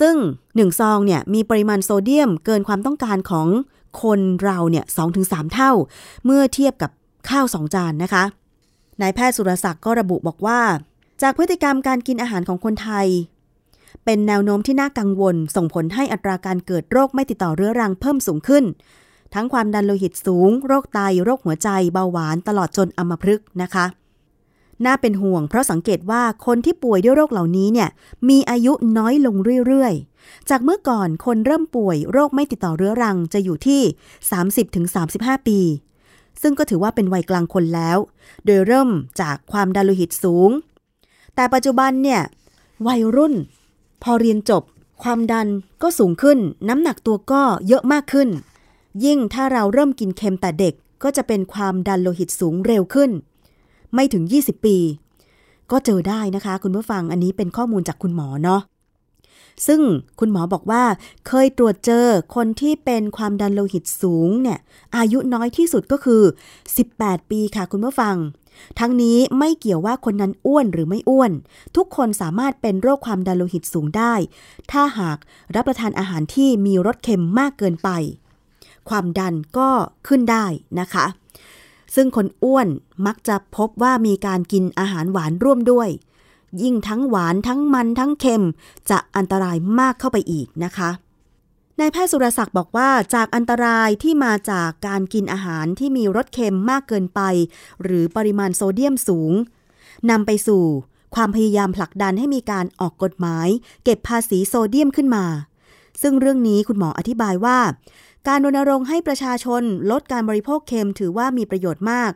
[0.00, 0.16] ซึ่ง
[0.56, 3.48] หนึ่งซองเนี่ยมีปริมาณโซเดียมเกินความต้องการของ
[4.02, 4.84] คนเราเนี่ย
[5.18, 5.72] 2-3เท่า
[6.24, 6.90] เมื่อเทียบกับ
[7.28, 8.24] ข้าวสองจานนะคะ
[9.00, 10.60] นายแพทย์สุรศักดิ์ก็ระบุบอกว่า
[11.22, 13.08] จากพฤติกรรมการกินอาหารของคนไทย
[14.04, 18.64] เป็นแนวโน้มที่น่ากังวล ส่งผลให้อัตราการเกิดโรคไม่ติดต่อเรื้อรังเพิ่มสูงขึ้น
[19.34, 23.86] ทั้งความดันโลหิตสูง โรคไต โรคหัวใจ เบาหวาน ตลอดจนอัมพฤกษ์นะคะ
[24.84, 27.88] น่าเป็นห่วง เพราะสังเกตว่าคนที่ป่วยด้วยโรคเหล่านี้เนี่ย
[28.28, 33.82] มีอายุน้อยลงเรื่อยๆ จากเมื่อก่อนคนเริ่มป่วย โรคไม่ติดต่อเรื้อรังจะอยู่ที่
[34.64, 35.60] 30-35 ปี
[36.42, 37.98] ซึ่งก็ถือว่าเป็นวัยกลางคนแล้ว
[38.44, 40.50] โดยเริ่มจากความดันโลหิตสูง
[41.34, 42.22] แต่ปัจจุบันเนี่ย
[42.86, 43.34] วัยรุ่น
[44.02, 44.62] พอเรียนจบ
[45.02, 45.48] ความดัน
[45.82, 48.28] ก็สูงขึ้น น้ำหนักตัวก็เยอะมากขึ้น
[49.04, 53.10] ยิ่งถ้าเราเริ่มกินเค็มแต่เด็กก็จะเป็นความดันโลหิตสูงเร็วขึ้น
[53.94, 54.78] ไม่ถึง 20 ปี
[55.70, 58.60] ก็เจอได้นะคะ คุณผู้ฟังอันนี้เป็นข้อมูลจากคุณหมอเนาะ
[59.66, 59.80] ซึ่ง
[60.20, 60.84] คุณหมอบอกว่า
[61.26, 64.58] เคยตรวจเจอคนที่เป็นความดันโลหิตสูงเนี่ย
[64.96, 66.22] อายุน้อยที่สุดก็คือ
[66.76, 68.16] 18 ปีค่ะคุณผู้ฟัง
[68.78, 71.32] ทั้งนี้ไม่เกี่ยวว่าคนนั้นอ้วนหรือไม่อ้วน
[71.76, 74.14] ทุกคนสามารถเป็นโรคความดันโลหิตสูงได้
[74.70, 75.18] ถ้าหาก
[75.54, 77.90] รับประทานอาหารที่มีรสเค็มมากเกินไป
[78.88, 79.68] ความดันก็
[80.08, 80.46] ขึ้นได้
[80.80, 81.06] นะคะ
[81.94, 82.68] ซึ่งคนอ้วน
[83.06, 85.88] มักจะพบว่ามีการกินอาหารหวานร่วมด้วย
[86.62, 88.44] ยิ่งทั้งหวานทั้งมันทั้งเค็ม
[88.90, 90.90] จะอันตรายมากเข้าไปอีกนะคะ
[91.80, 97.20] นายแพทย์สุรศักดิ์บอกว่าจากอันตรายที่มาจากการกินอาหารที่มีรสเค็มมากเกินไป
[97.82, 99.32] หรือปริมาณโซเดียมสูง
[100.10, 100.64] นำไปสู่
[101.14, 103.48] ความพยายามผลักดันให้มีการออกกฎหมาย
[103.84, 105.24] เก็บภาษีโซเดียมขึ้นมา
[106.02, 107.58] ซึ่งเรื่องนี้คุณหมออธิบายว่า
[108.28, 112.12] การรณรงค์ให้ประชาชนลดการบริโภคเค็มถือว่ามีประโยชน์มาก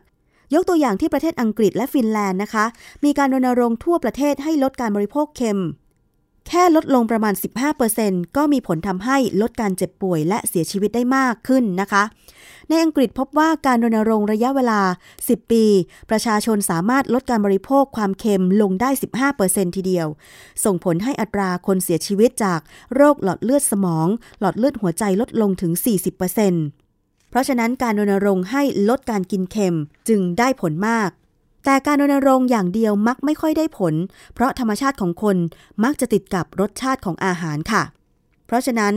[0.54, 2.64] ยกตัวอย่างที่ประเทศอังกฤษและฟินแลนด์นะคะ
[3.04, 5.60] มีการรณรงค์ทั่วประเทศให้ลดการบริโภคเค็ม
[6.48, 7.34] แค่ลดลงประมาณ
[7.84, 12.02] 15%ก็มีผลทำให้ลดการเจ็บป่วยและเสียชีวิตได้มากขึ้นนะคะ
[12.68, 14.80] ในอังกฤษพบว่าการรณรงค์ระยะเวลา
[15.16, 15.64] 10 ปี
[16.10, 18.90] ประชาชนสามารถลดการบริโภคความเค็มลงได้
[19.32, 20.06] 15%ทีเดียว
[20.64, 22.60] ส่งผลให้อัตราคนเสียชีวิตจาก
[22.94, 24.08] โรคหลอดเลือดสมอง
[24.40, 25.72] หลอดเลือดหัวใจลดลงถึง
[26.50, 29.76] 40%เพราะฉะนั้นการรณรงค์ให้ลดการกินเค็ม
[30.08, 31.10] จึงได้ผลมาก
[31.64, 33.94] แต่การรณรงค์อย่างเดียวมักไม่ค่อยได้ผล
[34.34, 35.36] เพราะธรรมชาติของคน
[35.84, 37.82] มักจะติดกับรสชาติของอาหารค่ะ
[38.46, 38.94] เพราะฉะนั้น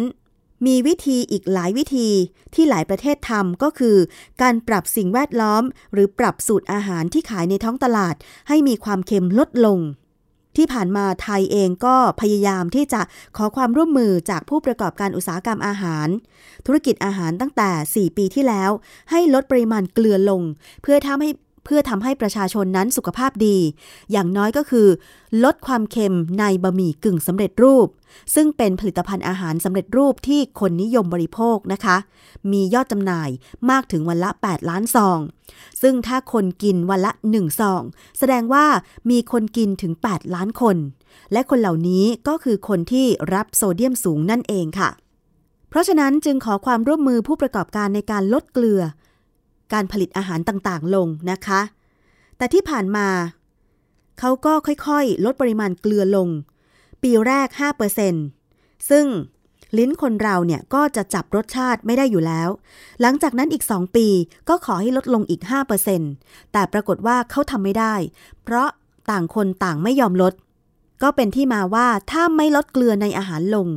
[0.65, 2.09] มีวิธีอีกหลายวิธี
[2.53, 3.97] ที่หลายประเทศทำก็คือ
[4.41, 8.15] การปรับสิ่งแวดล้อม หรือปรับสูตรอาหารที่ขายในท้องตลาด
[8.47, 9.79] ให้มีความเค็มลดลง
[10.57, 13.01] ที่ผ่านมาไทยเองก็พยายามที่จะ
[13.37, 16.07] ขอความร่วมมือจากผู้ประกอบการอุตสาหกรรมอาหาร
[16.65, 18.71] ธุรกิจอาหารตั้งแต่ 4 ปีที่แล้ว
[19.11, 20.41] ให้ลดปริมาณเกลือลง
[20.81, 21.29] เพื่อทำให้
[21.69, 23.57] พื่อทำให้ประชาชนนั้นสุขภาพดี
[24.11, 24.87] อย่างน้อยก็คือ
[25.43, 27.87] ลดความเค็มในบะหมี่กึ่งสำเร็จรูป
[28.35, 31.97] ซึ่งเป็นผลิตภัณฑ์อาหารสำเร็จรูปที่คนนิยมบริโภคนะคะ
[32.51, 33.29] มียอดจำหน่าย
[33.69, 35.19] มากถึงวันละ 8 ล้านซอง
[35.81, 37.81] ซึ่งถ้าคนกินวันละ 1 ซอง
[38.19, 38.65] แสดงว่า
[39.09, 40.77] มีคนกินถึง 8 ล้านคน
[41.31, 44.89] และคนเหล่านี้ก็คือคนที่รับโซเดียมสูงนั่นเองค่ะ
[45.69, 48.81] เพราะฉะนั้นจึงขอความร่วมมือผู้ประกอบการในการลดเกลือ
[49.73, 51.61] การผลิตอาหารต่างๆ ลงนะคะ
[52.37, 53.07] แต่ที่ผ่านมา
[54.19, 56.29] เขาก็ค่อยๆ ลดปริมาณเกลือลง
[57.03, 57.47] ปีแรก
[58.19, 59.05] 5%ซึ่ง
[59.77, 62.49] ลิ้นคนเราเนี่ยก็จะจับรสชาติไม่ได้อยู่แล้ว
[63.01, 64.07] หลังจากนั้นอีก 2 ปี
[64.49, 65.41] ก็ขอให้ลดลงอีก
[65.97, 67.95] 5%แต่ปรากฏว่าเขาทำไม่ได้
[68.43, 68.69] เพราะ
[69.11, 70.33] ต่างคนต่างไม่ยอมลด
[71.03, 73.67] ก็เป็นที่มาว่าถ้าไม่ลดเกลือในอาหารลง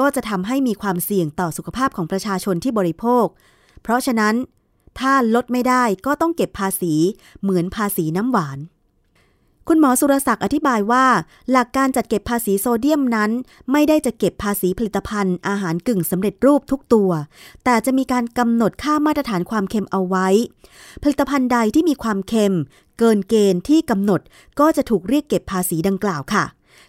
[0.00, 3.26] ก็จะทำให้มีความเสี่ยงต่อสุขภาพของประชาชนที่บริโภค
[3.82, 4.34] เพราะฉะนั้น
[5.00, 6.94] ถ้าลดไม่ได้ก็ต้องเก็บภาษี
[7.42, 8.58] เหมือนภาษีน้ำหวาน
[9.68, 11.06] คุณหมอสุรศักดิ์อธิบายว่า
[11.50, 13.30] หลักการจัดเก็บภาษีโซเดียมนั้น
[13.72, 17.10] ไม่ได้จะเก็บภาษีผลิตภัณฑ์อาหารกึ่งสำเร็จรูปทุกตัว
[17.64, 20.26] แต่จะมีการกำหนดค่ามาตรฐานความเค็มเอาไว้
[21.02, 22.54] ผลิตภัณฑ์ใดที่มีความเค็ม
[22.98, 24.20] เกินเกณฑ์ที่กำหนด
[24.60, 26.44] ก็จะถูกเรียกเก็บภาษีดังกล่าวค่ะ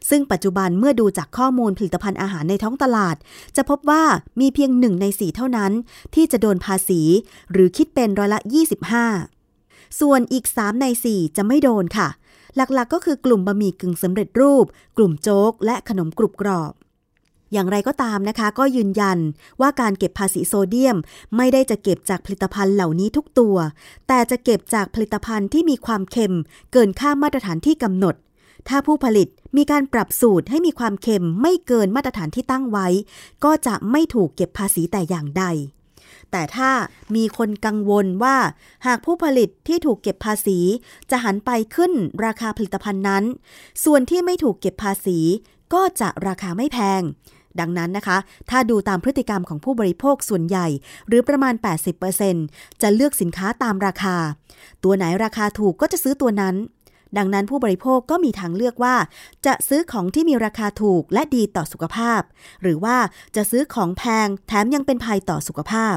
[0.10, 3.16] ซึ่งปัจจุบันเมื่อดูจากข้อมูลผลิตภัณฑ์อาหารในท้องตลาด
[3.56, 4.04] จะพบว่า
[4.40, 5.72] มีเพียงหนึ่งในสี่เท่านั้น
[6.16, 7.02] ที่จะโดนภาษี
[7.52, 8.40] หรือคิดเป็นร้อยละ
[9.20, 12.08] 25 ส่วนอีก 3 ใน 4 จะไม่โดนค่ะ
[12.56, 14.66] หลักๆก็คือกลุ่มบะหมี่กึ่งสำเร็จรูป
[14.98, 16.74] กลุ่มโจ๊ก และขนมกรุบกรอบ
[17.54, 19.18] อย่างไรก็ตามนะคะ ก็ยืนยัน
[19.62, 20.98] ว่าการเก็บภาษีโซเดียม
[21.38, 23.56] ไม่ได้จะเก็บจากผลิตภัณฑ์เหล่านี้ทุกตัว
[24.08, 26.36] แต่จะเก็บจากผลิตภัณฑ์ที่มีความเค็ม
[26.72, 28.16] เกินค่ามาตรฐานที่กำหนด
[28.70, 32.88] ถ้าผู้ผลิตมีการปรับสูตรให้มีความเค็มไม่เกินมาตรฐานที่ตั้งไว้
[33.44, 35.44] ก็จะไม่ถูกเก็บภาษีแต่อย่างใด
[36.32, 36.72] แต่ถ้า
[37.16, 38.38] มีคนกังวลว่า
[38.88, 40.60] หากผู้ผลิตที่ถูกเก็บภาษี
[41.10, 41.92] จะหันไปขึ้น
[42.26, 43.24] ราคาผลิตภัณฑ์นั้น
[43.84, 45.20] ส่วนที่ไม่ถูกเก็บภาษี
[45.74, 47.02] ก็จะราคาไม่แพง
[47.60, 48.18] ดังนั้นนะคะ
[48.50, 50.68] ถ้าดูตามพฤติกรรมของผู้บริโภคส่วนใหญ่
[51.08, 51.54] หรือประมาณ
[52.18, 54.16] 80%จะเลือกสินค้าตามราคา
[54.84, 56.56] ตัวไหนราคาถูกก็จะซื้อตัวนั้น
[57.18, 58.96] ดังนั้นผู้บริโภคก็มีทางเลือกว่า
[59.46, 62.22] จะซื้อของที่มีราคาถูกและดีต่อสุขภาพ
[62.62, 62.98] หรือว่า
[63.36, 65.96] จะซื้อของแพงแถมยังเป็นภัยต่อสุขภาพ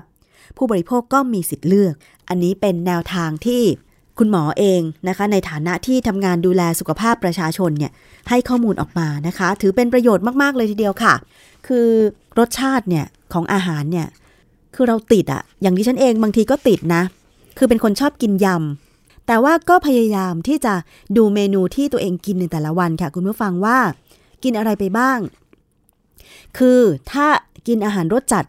[0.56, 1.94] ผู้บริโภคก็มีสิทธิ์เลือก
[2.28, 3.62] อันนี้เป็นแนวทางที่
[4.18, 7.92] คุณหมอเองนะคะในฐานะที่ทำงานดูแลสุขภาพประชาชนเนี่ย
[8.28, 11.14] ให้ข้อมูลออกมานะคะ ถือเป็นประโยชน์มาก ๆ เลยทีเดียวค่ะ
[11.66, 11.88] คือ
[12.38, 14.06] รสชาติเนี่ยของอาหารเนี่ย
[14.74, 17.02] คือเราติดอะอย่างที่ฉันเองบางทีก็ติดนะ
[17.58, 18.89] คือเป็นคนชอบกินยำ
[19.27, 20.75] แต่ว่าก็พยายามที่จะ
[21.16, 23.79] ดูเมนูที่ตัวเองกินในแต่ละวันค่ะ คุณผู้ฟังว่า
[24.43, 25.18] กินอะไรไปบ้าง
[26.59, 27.27] คือถ้า
[27.66, 28.45] กินอาหารรสจัด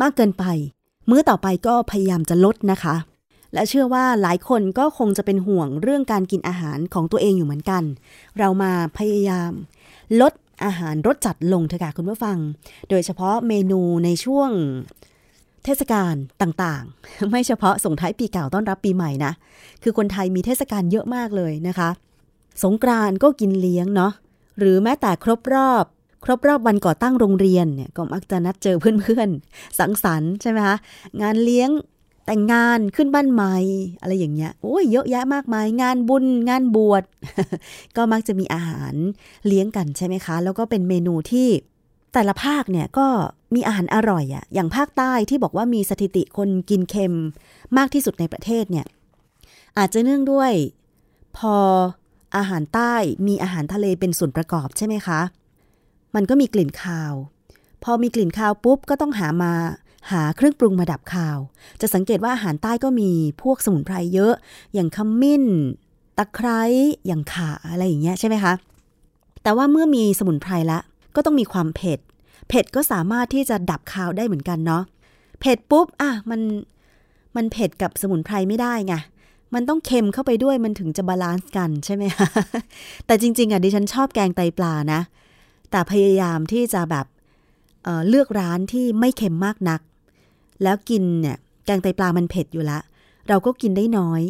[0.00, 0.44] มากเกินไป
[1.10, 2.94] มื้อต่อไปก็พยายามจะลดนะคะ
[3.54, 7.82] และเชื่อว่าหลายคนก็คงจะเป็นห่วงเรื่องการกินอาหารของตัวเองอยู่เหมือนกัน
[8.38, 9.50] เรามาพยายาม
[10.20, 10.32] ลด
[10.64, 12.38] อาหารรสจัดลงเถอะค่ะคุณผู้ฟัง
[12.90, 14.50] โดยเฉพาะเมนูในช่วง
[15.64, 19.32] เทศกาลต่างๆ ไม่เฉพาะส่งท้ายปีเก่าต้อนรับปีใหม่นะ
[19.82, 21.90] คือคนไทยมีเทศกาลเยอะมากเลยนะคะ
[22.64, 24.12] สงกรานก็กินเลี้ยงเนาะ
[24.58, 25.84] หรือแม้แต่ครบรอบ
[26.24, 30.76] ครบรอบวันก่อตั้งโรงเรียนเนี่ยก็มักจะนัดเจอเพื่อนๆ สังสรรค์ใช่ไหมคะ
[31.22, 31.70] งานเลี้ยง
[32.26, 33.56] แต่งงานขึ้นบ้านใหม่
[34.00, 37.04] อะไรอย่างเงี้ย โอ้ยเยอะแยะมากมาย งานบุญงานบวช
[37.96, 38.94] ก็มักจะมีอาหาร
[39.46, 41.48] เลี้ยงกันใช่ไหมคะ แล้วก็เป็นเมนูที่
[42.12, 43.06] แต่ละภาคเนี่ยก็
[43.54, 47.14] มีอาหารอร่อยอะอย่างภาคใต้ที่บอกว่ามีสถิติคนกินเค็ม
[47.76, 48.86] มากที่สุดในประเทศเนี่ย
[49.78, 50.52] อาจจะเนื่องด้วย
[51.36, 51.56] พอ
[52.36, 52.94] อาหารใต้
[53.26, 55.20] มีอาหารทะเลเป็นส่วนประกอบใช่ไหมคะ
[56.14, 57.12] มันก็มีกลิ่นคาว
[57.84, 59.52] พอมีกลิ่นคาวปุ๊บก็ต้องหามา
[60.10, 61.38] หาเครื่องปรุงมาดับคาว
[61.80, 63.10] จะสังเกตว่าอาหารใต้ก็มี
[63.42, 64.34] พวกสมุนไพรเยอะ
[64.74, 65.44] อย่างขมิ้น
[66.18, 66.62] ตะไคร้
[67.06, 68.52] อย่างข่าอะไรอย่างเงี้ยใช่ไหมคะ
[69.42, 70.78] แต่ว่าเมื่อมีสมุนไพรละ
[71.14, 71.98] ก็ต้องมีความเผ็ด
[72.48, 74.82] เผ็ดก็สามารถที่จะดับคาวได้เหมือนกันเนาะ
[75.40, 76.40] เผ็ดปุ๊บอะมัน
[77.36, 78.94] มันเผ็ดกับสมุนไพรไม่ได้ไง
[79.54, 82.28] มันต้องเค็มเข้าไปด้วยมันถึงจะ balance กันใช่ไหมคะ
[83.06, 85.00] แต่จริง ๆอะดิฉันชอบแกงไตปลานะ
[85.70, 87.06] แต่พยายามที่จะแบบ
[87.84, 89.80] เเลือกร้านที่ไม่เค็มมากนัก
[90.62, 91.36] แล้วกินเนี่ย
[91.66, 92.78] แกงไตปลามันเผ็ดอยู่ละ
[93.28, 94.22] เราก็กินได้น้อย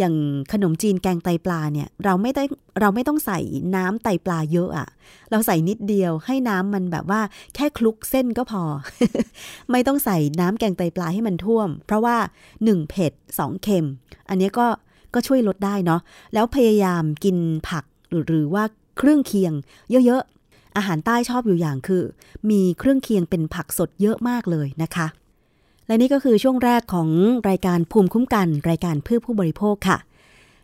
[0.00, 0.16] อย่าง
[0.52, 2.44] ขนมจีนแกงไตปลาเนี่ยเราไม่ได้
[2.80, 3.38] เราไม่ต้องใส่
[3.76, 4.88] น้ำไตปลาเยอะอะ
[5.30, 7.20] เราใส่นิดเดียวให้น้ำมันแบบว่า
[7.54, 8.62] แค่คลุกเส้นก็พอ
[9.70, 12.16] ไม่ต้องใส่น้ำแกงไตปลาให้มันท่วม เพราะว่า
[12.54, 13.86] 1 เผ็ด2เค็ม
[14.28, 14.66] อันนี้ก็
[15.14, 16.00] ก็ช่วยลดได้เนาะ
[16.34, 17.36] แล้วพยายามกิน
[17.68, 18.64] ผักหรหรือว่า
[18.98, 19.52] เครื่องเคียง
[20.06, 22.02] เยอะๆอาหารใต้ชอบอยู่อย่างคือ
[22.50, 25.06] มีเครื่องเคียงเป็นผักสดเยอะมากเลยนะคะ
[25.90, 27.08] และนี่ก็คือช่วงแรกของ
[27.48, 29.98] รายการภูมิคุ้มกัน รายการเพื่อผู้บริโภคค่ะ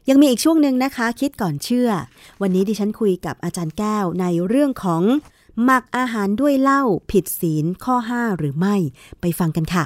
[0.08, 1.88] ยังมีอีกช่วงหนึ่งนะคะ คิดก่อนเชื่อ
[2.42, 5.02] วันนี้ดิฉันคุยกับอาจารย์แก้วในเรื่องของ
[5.64, 8.76] หมักอาหารด้วยเหล้าผิดศีลข้อ 5 หรือไม่
[9.20, 9.84] ไปฟังกันค่ะ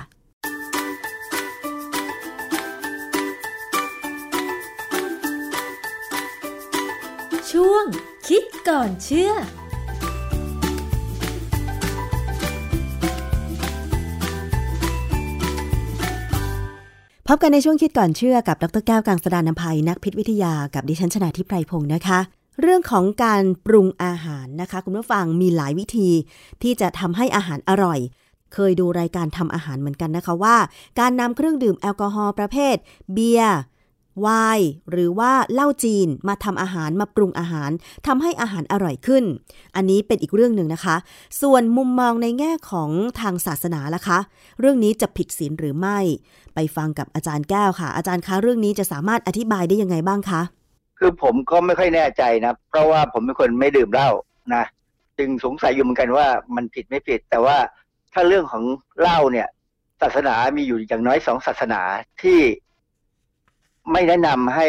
[7.51, 7.85] ช่วง
[8.29, 9.33] คิดก่อนเชื่อ
[17.33, 22.19] พบกันในช่วงคิดก่อนเชื่อกับดรแก้วกังสดานนภัยนักพิษวิทยากับดิฉันชนาทิพไพรพงศ์นะคะ
[22.61, 26.11] เรื่องของการปรุงอาหารนะคะ คุณผู้ฟังมีหลายวิธี
[26.63, 27.99] ที่จะทำให้อาหารอร่อย
[28.55, 30.57] เคยดูรายการทำอาหารเหมือนกันนะคะว่า
[31.01, 32.77] การนำเครื่องดื่มแอลกอฮอล์ประเภท
[33.13, 33.59] เบียร์
[34.21, 37.71] ไวน์หรือว่าเหล้าจีนมาทำอาหารมาปรุงอาหาร
[38.07, 39.25] ทำให้อาหารอร่อยขึ้น
[39.77, 40.97] อันนี้เป็นอีกเรื่องหนึ่งนะคะ
[41.43, 42.91] ส่วนมุมมองในแง่ของ
[43.21, 44.19] ทางศาสนาล่ะคะ
[44.61, 45.99] เรื่องนี้จะผิดศีลหรือไม่
[46.55, 50.43] ไปฟังกับอาจารย์แก้วค่ะ อาจารย์คะเรื่องนี้จะสามารถอธิบายได้ยังไงบ้างคะ
[50.99, 54.11] คือผมก็ไม่ค่อยแน่ใจนะ เพราะว่าผมเป็นคนไม่ดื่มเหล้า
[54.55, 54.65] นะ
[55.19, 57.57] จึงสงสัยอยู่เหมือนกันว่ามันผิดไม่ผิด แต่ว่า
[58.13, 58.65] ถ้าเรื่องของ
[59.01, 59.49] เหล้าเนี่ย
[60.03, 61.81] ศาสนามีอยู่อย่างน้อยสองศาสนา
[62.23, 62.39] ที่
[63.93, 64.67] ไม่แนะนำให้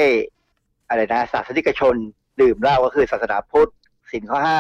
[0.90, 1.96] อะไรนะศาสนิกชน
[2.42, 3.72] ดื่มเหล้าก็คือศาสนาพุทธ
[4.12, 4.60] สินข้อห้า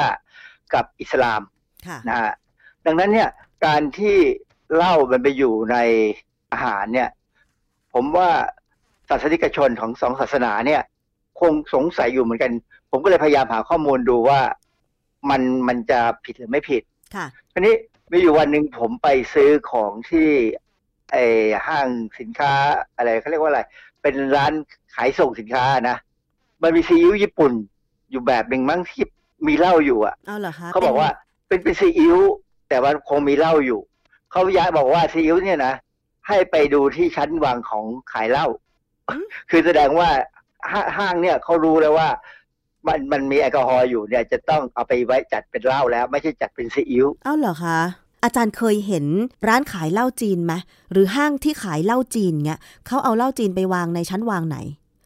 [0.73, 1.41] กับอิสลาม
[1.87, 2.31] ค่ะนะฮะ
[2.85, 3.29] ดังนั้นเนี่ย
[3.65, 4.17] การที่
[4.75, 5.77] เหล้ามันไปอยู่ใน
[6.51, 7.09] อาหารเนี่ย
[7.93, 8.29] ผมว่า
[9.09, 10.81] ศาสนิกชนของสองศาสนาเนี่ย
[11.39, 12.51] คงสงสัยอยู่เหมือนกัน
[12.91, 14.41] ผมก็เลยพยายามหาข้อมูลดูว่า
[15.29, 16.83] มันมันจะผิดหรือไม่ผิด
[17.15, 17.75] ค่ะทีนี้
[18.11, 20.29] มีอยู่วันหนึ่งผมไปซื้อของที่
[21.11, 21.17] ไอ
[21.67, 21.87] ห้าง
[22.19, 22.53] สินค้า
[22.95, 23.61] อะไรเขาเรียกว่าอะไร
[24.01, 24.53] เป็นร้าน
[24.95, 25.97] ขายส่งสินค้านะ
[26.61, 27.51] มันมีซีอิ๊วญี่ปุ่น
[28.11, 29.03] อยู่แบบหนึ่งมั้งที่
[29.47, 31.09] มีเหล้าอยู่อะเอาเหรอคะเขาบอกว่า
[31.47, 32.17] เป็นเป็นซีอิ๊ว
[32.69, 33.79] แต่ว่าคงมีเหล้าอยู่
[34.31, 35.73] เขาย้ายบอกว่าซีอิ๊วเนี่ยนะ
[36.27, 38.47] ให้ไปดูที่ชั้นวางของขายเหล้า
[39.49, 40.09] คือแสดงว่า
[40.71, 42.09] ห้าห้างเนี่ยเขารู้แล้วว่า
[42.87, 47.79] มันมันมีแอลกอฮอล์อยู่เนี่ยจะต้องเอาไปไว้จัดเป็นเหล้าแล้ว ไม่ใช่จัดเป็นซีอิ๊วเอาเหรอคะ
[48.23, 49.05] อาจารย์เคยเห็น
[49.47, 50.53] ร้านขายเหล้าจีนไหม
[50.91, 54.57] หรือห้างที่ขายเหล้าจีนเงี้ยเขาเอาเหล้าจีนไปวางในชั้นวางไหน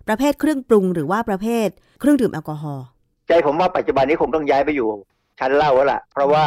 [0.08, 1.68] ประเภทเครื่องปรุงหรือว่าประเภท
[2.00, 2.86] เครื่องดื่มแอลกอฮอล์
[3.28, 4.90] ใจผมว่าปัจจุบันนี้คงต้องย้ายไปอยู่
[5.40, 6.46] ชั้นเหล้าแล้วล่ะ เพราะว่า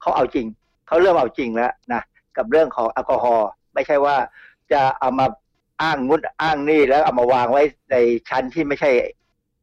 [0.00, 0.46] เขาเอาจริง
[0.86, 2.02] เขาเริ่มเอาจริงแล้วนะ
[2.36, 4.16] กับเรื่องของแอลกอฮอล์ไม่ใช่ว่า
[4.72, 5.26] จะเอามา
[5.82, 7.62] อ้างงุดอ้างนี่แล้วเอามาวางไว้
[7.92, 7.96] ใน
[8.28, 8.90] ชั้นที่ไม่ใช่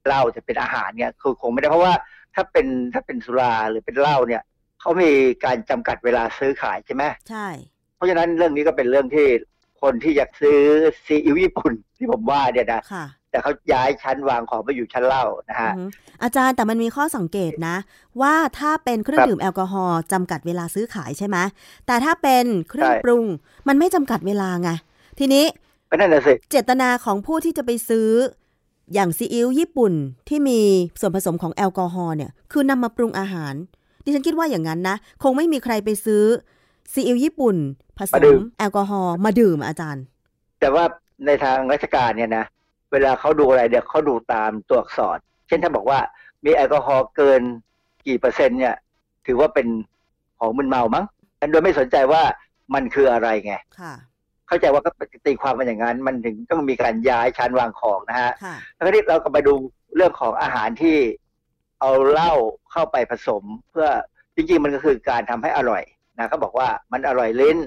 [0.06, 1.94] เหล้าจะเป็นอาหารเนี่ยคือคงไม่ได้เพราะว่า
[2.36, 4.42] ถ้าเป็นถ้าเป็นสุราหรือเป็นเหล้าเนี่ย
[4.88, 5.14] เขามี
[5.46, 7.48] การจำกัดเวลาซื้อขายใช่ไหมใช่
[7.96, 9.28] เพราะฉะนั้นเรื่องนี้ก็เป็นเรื่องที่
[9.82, 10.60] คนที่อยากซื้อ
[11.06, 15.86] ซีอิ๊วญี่ปุ่นที่ผมว่าเนี่ยนะค่ะแต่เขาย้ายชั้นวางของไปอยู่ชั้นเหล้านะฮะอือฮึ
[16.24, 17.76] อาจารย์แต่มันมีข้อสังเกตนะ
[18.22, 21.38] ว่าถ้าเป็นเครื่องครับดื่มแอลกอฮอล์จำกัดเวลาซื้อขายใช่ไหม
[21.88, 23.26] แต่ถ้าเป็นเครื่องใช่ปรุง
[23.68, 24.70] มันไม่จำกัดเวลาไง
[25.20, 25.46] ทีนี้
[25.90, 28.10] ก็นั่นน่ะสิเจตนาของผู้ที่จะไปซื้อ
[28.94, 29.94] อย่างซีอิ๊วญี่ปุ่น
[30.30, 30.60] ที่มี
[31.00, 33.54] ส่วนผสมของแอลกอฮอล์เนี่ย คือนำมาปรุงอาหาร
[34.08, 36.24] ดิฉันคิดว่าอย่างนั้นนะ คงไม่มีใครไปซื้อ
[36.94, 37.56] ซีอิ๊วญี่ปุ่น
[37.98, 40.04] ผสมาดื่มมแอลกอฮอล์มาดื่มอาจารย์
[40.60, 40.84] แต่ว่า
[41.26, 42.46] ในทางราชการเนี่ยนะ
[42.92, 46.00] เวลาเขาดูอะไรเดี๋ยวเขาดูตามตัวอักษร เช่นถ้าบอกว่า
[46.46, 47.42] มีแอลกอฮอล์เกิน
[48.08, 48.76] กี่เปอร์เซ็นต์เนี่ย
[49.28, 49.68] ถือว่าเป็น
[50.40, 51.06] ของมึนเมามั้ง
[51.52, 52.22] โดยไม่สนใจว่า
[52.74, 53.94] มันคืออะไรไงค่ะ
[54.48, 54.90] เข้าใจว่าก็
[55.26, 59.54] ตีความมันอย่างนั้น มันถึงต้องมีการย้ายชั้นวางของนะฮะค่ะแล้วก็นี่เราก็ไปดู
[59.96, 60.96] เรื่องของอาหารที่
[61.80, 62.34] เอาเหล้า
[62.72, 63.88] เข้าไปผสม เพื่อ
[64.36, 65.84] จริงๆมันก็คือการทำให้อร่อย
[66.18, 67.58] นะเขาบอกว่ามันอร่อยลิ้น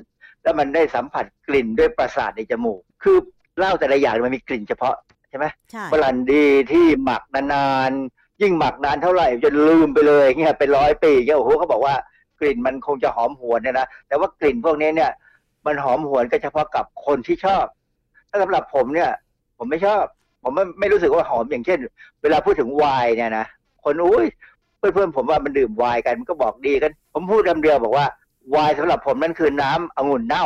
[0.43, 3.17] แล้วมันได้สัมผัสกลิ่นด้วยประสาทในจมูก คือ
[3.59, 4.95] เหล้าแต่ละอย่างมันมีกลิ่นเฉพาะ
[5.31, 11.95] ใช่ไหมใช่บรันดีที่หมักนานๆยิ่งหมักนานเท่าไหร่จนลืมไปเลยเงี้ยเป็นร้อยปีเงี้ยโอ้โหเขาบอกว่า
[12.41, 15.11] กลิ่นมันคงจะหอมหวนเนี่ยนะแต่ว่ากลิ่นพวกนี้เนี่ย
[15.67, 17.65] มันหอมหวนก็เฉพาะกับคนที่ชอบ
[18.29, 19.11] ถ้าสำหรับผมเนี่ย
[19.59, 20.05] ผมไม่ชอบ
[20.43, 21.79] ผมไม่ไม่รู้สึกว่าหอมอย่างเช่น
[22.23, 23.47] เวลาพูดถึงไวน์เนี่ยนะ
[23.85, 24.26] คนอุ้ย
[24.78, 28.07] เพื่อนๆผมว่ามันดื่มไวน์กันมันก็บอกดีกัน ผมพูดคำเดียวบอกว่า
[28.51, 30.45] ไวน์สำหรับผมนั่นคือน้ำองุ่นเน่า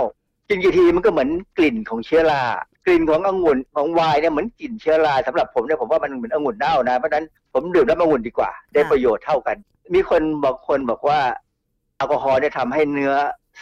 [0.49, 1.28] กินกี่ทีมันก็เหมือน
[1.59, 2.43] กลิ่นของเชื้อรา
[2.87, 9.57] กลิ่นขององุ่นของไวน์เนี่ยเหมือนกลิ่นเชื้อราสำหรับผมเนี่ยผมว่ามันเหมือนองุ่นเน่านะเพราะฉะนั้นผมดื่มน้ำองุ่นดีกว่า ได้ประโยชน์เท่ากัน
[9.95, 11.20] มีคนบอกคนบอกว่า
[11.97, 13.14] แอลกอฮอล์เนี่ยทำให้เนื้อ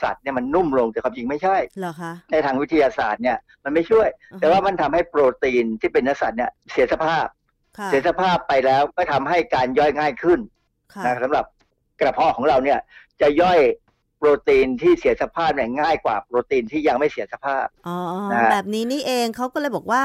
[0.03, 7.42] สัตว์เนี่ยมันนุ่มลงแต่ความจริงไม่ใช่เหรอคะในทางวิทยาศาสตร์เนี่ยมันไม่ช่วยอือฮึแต่ว่ามันทำให้โปรตีนที่เป็นเนื้อสัตว์เนี่ยเสียสภาพค่ะ
[7.87, 10.41] เสียสภาพไปแล้วก็ทำให้การย่อยง่ายขึ้น
[10.95, 11.45] ค่ะนะสำหรับ
[12.01, 12.79] กระเพาะของเราเนี่ย
[13.21, 13.61] จะย่อย
[14.19, 17.99] โปรตีนที่เสียสภาพเนี่ยง่ายกว่าโปรตีนที่ยังไม่เสียสภาพอ๋อ
[18.33, 20.03] นะฮะแบบนี้นี่เองเขาก็เลยบอกว่า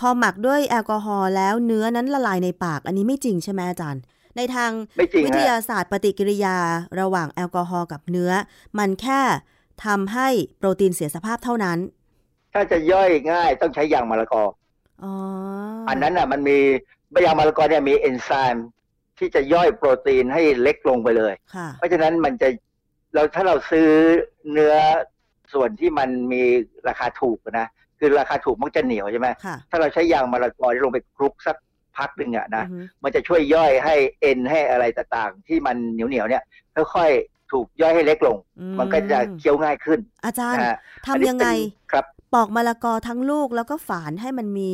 [0.00, 4.02] พอหมักด้วยแอลกอฮอล์แล้วเนื้อนั้นละลายในปาก อันนี้ไม่จริงใช่ไหมอาจารย์
[4.36, 6.56] ในทางไม่จริงวิทฮะยาศาสตร์ปฏิกิริยา
[7.00, 8.32] ระหว่างแอลกอฮอล์กับเนื้อ
[8.78, 9.20] มันแค่
[9.84, 11.78] ทำให้โปรตีนเสียสภาพเท่านั้น
[12.52, 14.42] ถ้าจะย่อยง่ายต้องใช้ยางมะละกอ
[15.02, 15.12] อ๋ออ
[15.88, 16.58] อันนั้นอะมันมี
[17.24, 18.66] ยางมะละกอเนี่ยมีเอนไซม์
[19.18, 22.48] ที่จะย่อยโปรตีนให้เล็กลงไปเลยค่ะเพราะฉะนั้นมันจะ
[23.14, 23.88] เราถ้าเราซื้อ
[24.52, 24.74] เนื้อ
[25.52, 26.42] ส่วนที่มันมี
[26.88, 27.66] ราคาถูกนะ
[27.98, 31.56] คือราคาถูกมักจะเหนียวใช่ไหมค่ะถ้าเราใช้ยางมะละกอที่ลงไปคลุกสัก
[31.96, 36.42] พักหนึ่งอะนะอือฮึมันจะช่วยย่อยให้เอ็นให้อะไรต่างๆ ที่มันเหนียวเหนียวๆเนี่ย
[36.94, 42.04] ค่อยๆถูกย่อยให้เล็กลงอืมันก็จะเคี้ยวง่ายขึ้น อาจารย์นะฮะทำยังไงอันนี้เป็นครับ
[42.34, 44.72] ปอกมะละกอทั้งลูกแล้วก็ฝานให้มันมี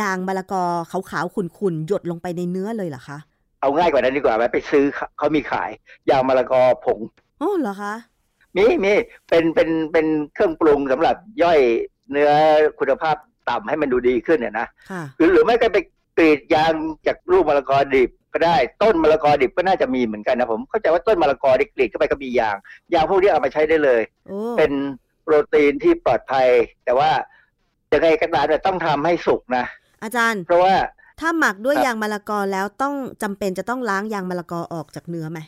[0.00, 0.64] ยางมะละกอ
[1.10, 3.18] ขาวๆขุ่นๆหยดลงไปในเนื้อเลยเหรอคะ
[3.60, 5.70] เอาง่ายกว่านั้นดีกว่าไหมไปซื้อเขาเขามีขาย
[6.10, 7.00] ยางมะละกอผง
[7.42, 7.94] อ๋อเหรอคะ
[8.56, 8.94] มีมี
[9.28, 11.60] เป็นเป็นเป็นเครื่องปรุงสำหรับย่อย
[12.10, 12.30] เนื้อ
[12.78, 13.16] คุณภาพ
[13.48, 15.78] ต่ำให้มันดูดีขึ้นเนี่ยนะค่ะหรือหรือไม่ก็ไป
[16.16, 16.72] กรีดยาง
[17.06, 22.56] จากลูกมะละกอดิบก็ได้ต้นมะละกอดิบก็น่าจะมีเหมือนกันนะผมเข้าใจว่าต้นมะละกอที่กรีดเข้าไปก็มียาง
[22.94, 24.72] ยางพวกนี้เอามาใช้ได้เลยโอ้เป็น
[25.22, 26.48] โปรตีนที่ปลอดภัย
[26.84, 27.10] แต่ว่า
[27.96, 29.64] ยังไงก็ตามเนี่ยต้องทำให้สุกนะ
[30.02, 30.74] อาจารย์ เพราะว่า
[31.20, 35.40] ถ้าหมักด้วยครับยางมะละกอแล้วต้องจำเป็นจะต้องล้างยางมะละกอออกจากเนื้อไหม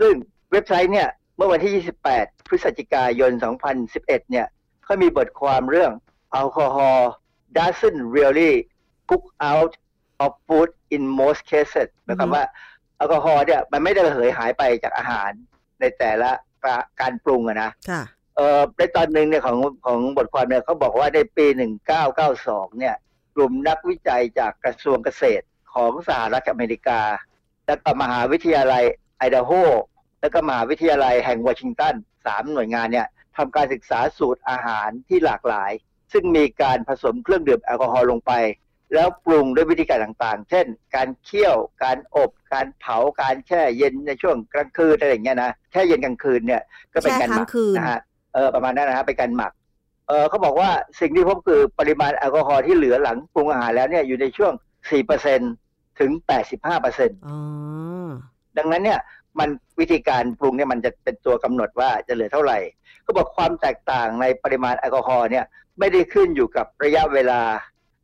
[0.00, 0.12] ซึ่ง
[0.52, 1.72] เว็บไซต์เนี่ย เมื่อวันที่
[2.14, 3.32] 28 พฤศจิกายน
[3.80, 4.46] 2011 เนี่ย
[4.84, 5.92] เขามีบทความเรื่อง
[6.40, 7.02] alcohol
[7.58, 8.52] doesn't really
[9.08, 9.72] cook out
[10.24, 12.44] of food in most cases หมายความว่า
[12.96, 15.30] แอลกอฮอล์เนี่ยมันไม่ได้ระเหยหายไปจากอาหาร
[15.80, 16.30] ในแต่ละ
[17.00, 18.02] การปรุงอะนะค่ะ
[18.36, 21.46] เอ่อในตอนหนึ่งเนี่ยของของบทความเนี่ยเขาบอกว่าในปี
[22.12, 22.94] 1992 เนี่ย
[23.34, 25.44] กลุ่มนักวิจัยจากกระทรวงเกษตร
[25.74, 27.00] ของสหรัฐอเมริกา
[27.66, 28.84] และก็มหาวิทยาลัย
[29.18, 29.50] ไอดาโฮ
[30.20, 31.94] และก็มหาวิทยาลัยแห่งวอชิงตัน
[32.26, 33.06] สามหน่วยงานเนี่ย
[33.36, 35.72] ทำการศึกษาสูตรอาหารที่หลากหลาย
[36.12, 38.32] ซึ่งมีการผสมเครื่องดื่มแอลกอฮอล์ลงไป
[38.94, 40.66] แล้วปรุงด้วยวิธีการต่างๆ เช่น
[40.96, 46.62] การเคี่ยว การอบ การเผา การแช่เย็นในช่วงกลางคืนอะไรอย่างเงี้ยนะ แช่เย็นกลางคืนเนี่ย
[46.92, 48.00] ก็เป็นการหมัแช่ค้างคืนนะฮะ
[48.34, 49.52] เออประมาณนั้นนะฮะเป็นการหมัก
[50.08, 54.52] เออเขาบอกว่าสิ่งที่พบคือปริมาณแอลกอฮอล์ที่เหลือหลังปรุงอาหารแล้วเนี่ยอยู่ในช่วง
[55.26, 56.10] 4%ถึง
[56.68, 57.38] 85%อ๋อ
[58.58, 59.00] ดังนั้นเนี่ย
[59.40, 59.48] มัน
[59.80, 62.58] วิธีการปรุงเนี่ยมันจะเป็นตัวกำหนดว่าจะเหลือเท่าไหร่
[63.02, 65.44] เขาบอกความแตกต่างในปริมาณแอลกอฮอล์เนี่ย
[65.78, 67.40] ไม่ได้ขึ้นอยู่กับระยะเวลา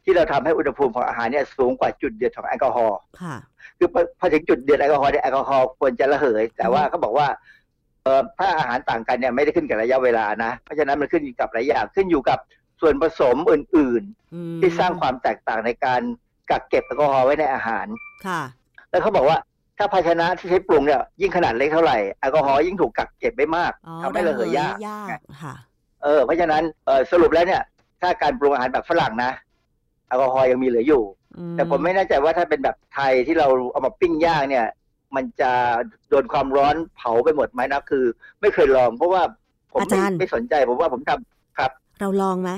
[0.05, 3.37] ที่เราทำให้อุณหภูมิของอาหารเนี่ยสูงกว่าจุดเดือดของแอลกอฮอล์ค่ะ
[3.79, 7.29] คือพอพอถึงจุดเดือดแอลกอฮอล์เนี่ยแอลกอฮอล์ควรจะระเหย แต่ว่าเขาบอกว่า
[8.03, 12.39] เออถ้าอาหารต่างกันเนี่ยไม่ได้ขึ้นกับระยะเวลานะ เพราะฉะนั้นมันขึ้นอยู่กับหลายอย่างขึ้นอยู่กับ
[12.81, 14.03] ส่วนผสมอื่น
[14.35, 16.01] อืมๆที่สร้างความแตกต่างในการ
[16.51, 17.87] กักเก็บแอลกอฮอล์ไว้ในอาหาร
[18.27, 18.41] ค่ะ
[18.91, 19.39] แล้วเขาบอกว่า
[19.79, 25.55] ถ้าภาชนะที่ใช้ปรุงเนี่ยยิ่งขนาดเล็กเท่าไหร่แอลกอฮอล์ยิ่งถูกกักเก็บไว้มากอ๋อทำให้ระเหยยากยากค่ะ
[26.03, 27.63] เออเพราะฉะนั้นเออสรุปแล้วเนี่ย
[28.01, 29.31] ถ้าการปรุงอาหารแบบฝรั่งนะ
[30.09, 31.03] แอลกอฮอล์ยังมีเหลืออยู่
[31.53, 34.67] แต่ผมไม่แน่ใจว่าถ้าเป็นแบบไทยที่เราเอามาปิ้งย่างเนี่ย
[35.17, 35.51] มันจะ
[36.09, 38.05] โดนความร้อนเผาไปหมดไหมนะคือ
[38.41, 39.23] ไม่เคยลองเพราะว่า
[39.73, 41.19] ผมอาไม่จารย์ไม่สนใจผมว่าผมทำครับ
[42.01, 42.51] เราลองไหม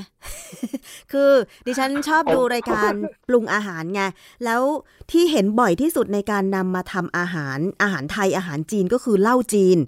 [1.12, 1.30] คือ
[1.66, 2.92] ดิฉันชอบผมดูรายการ
[3.28, 4.02] ปรุงอาหารไง
[4.44, 4.62] แล้ว
[5.10, 9.78] ที่เห็นบ่อยที่สุดในการนำมาทำอาหาร อาหารไทยอาหารจีนก็คือเหล้าจีน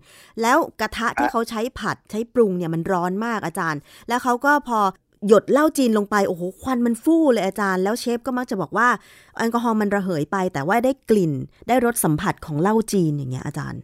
[0.42, 4.80] แล้วกระทะที่เขาใช้ผัดใช้ปรุงเนี่ยมันร้อนมากอาจารย์ แล้วเขาก็พอ
[5.28, 8.88] หยดเหล้าจีนลงไป โอ้โห ควันมันฟู่เลยอาจารย์ แล้วเชฟก็มักจะบอกว่า
[9.36, 11.32] แอลกอฮอล์มันระเหยไป แต่ว่าได้กลิ่น
[11.68, 13.80] ได้รสสัมผัสของเหล้าจีนอย่างเงี้ยอาจารย์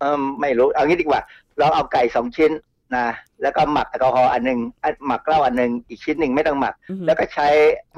[0.00, 1.20] เออไม่รู้ เอางี้ดีกว่า
[1.58, 2.50] เราเอาไก่สองชิ้น
[2.96, 3.06] นะ
[3.42, 7.46] แล้วก็หมักแอลกอฮอล์อันหนึ่งอันหมักเหล้าอันหนึ่งอีกชิ้นหนึ่งไม่ต้องหมักอือหือแล้วก็ใช้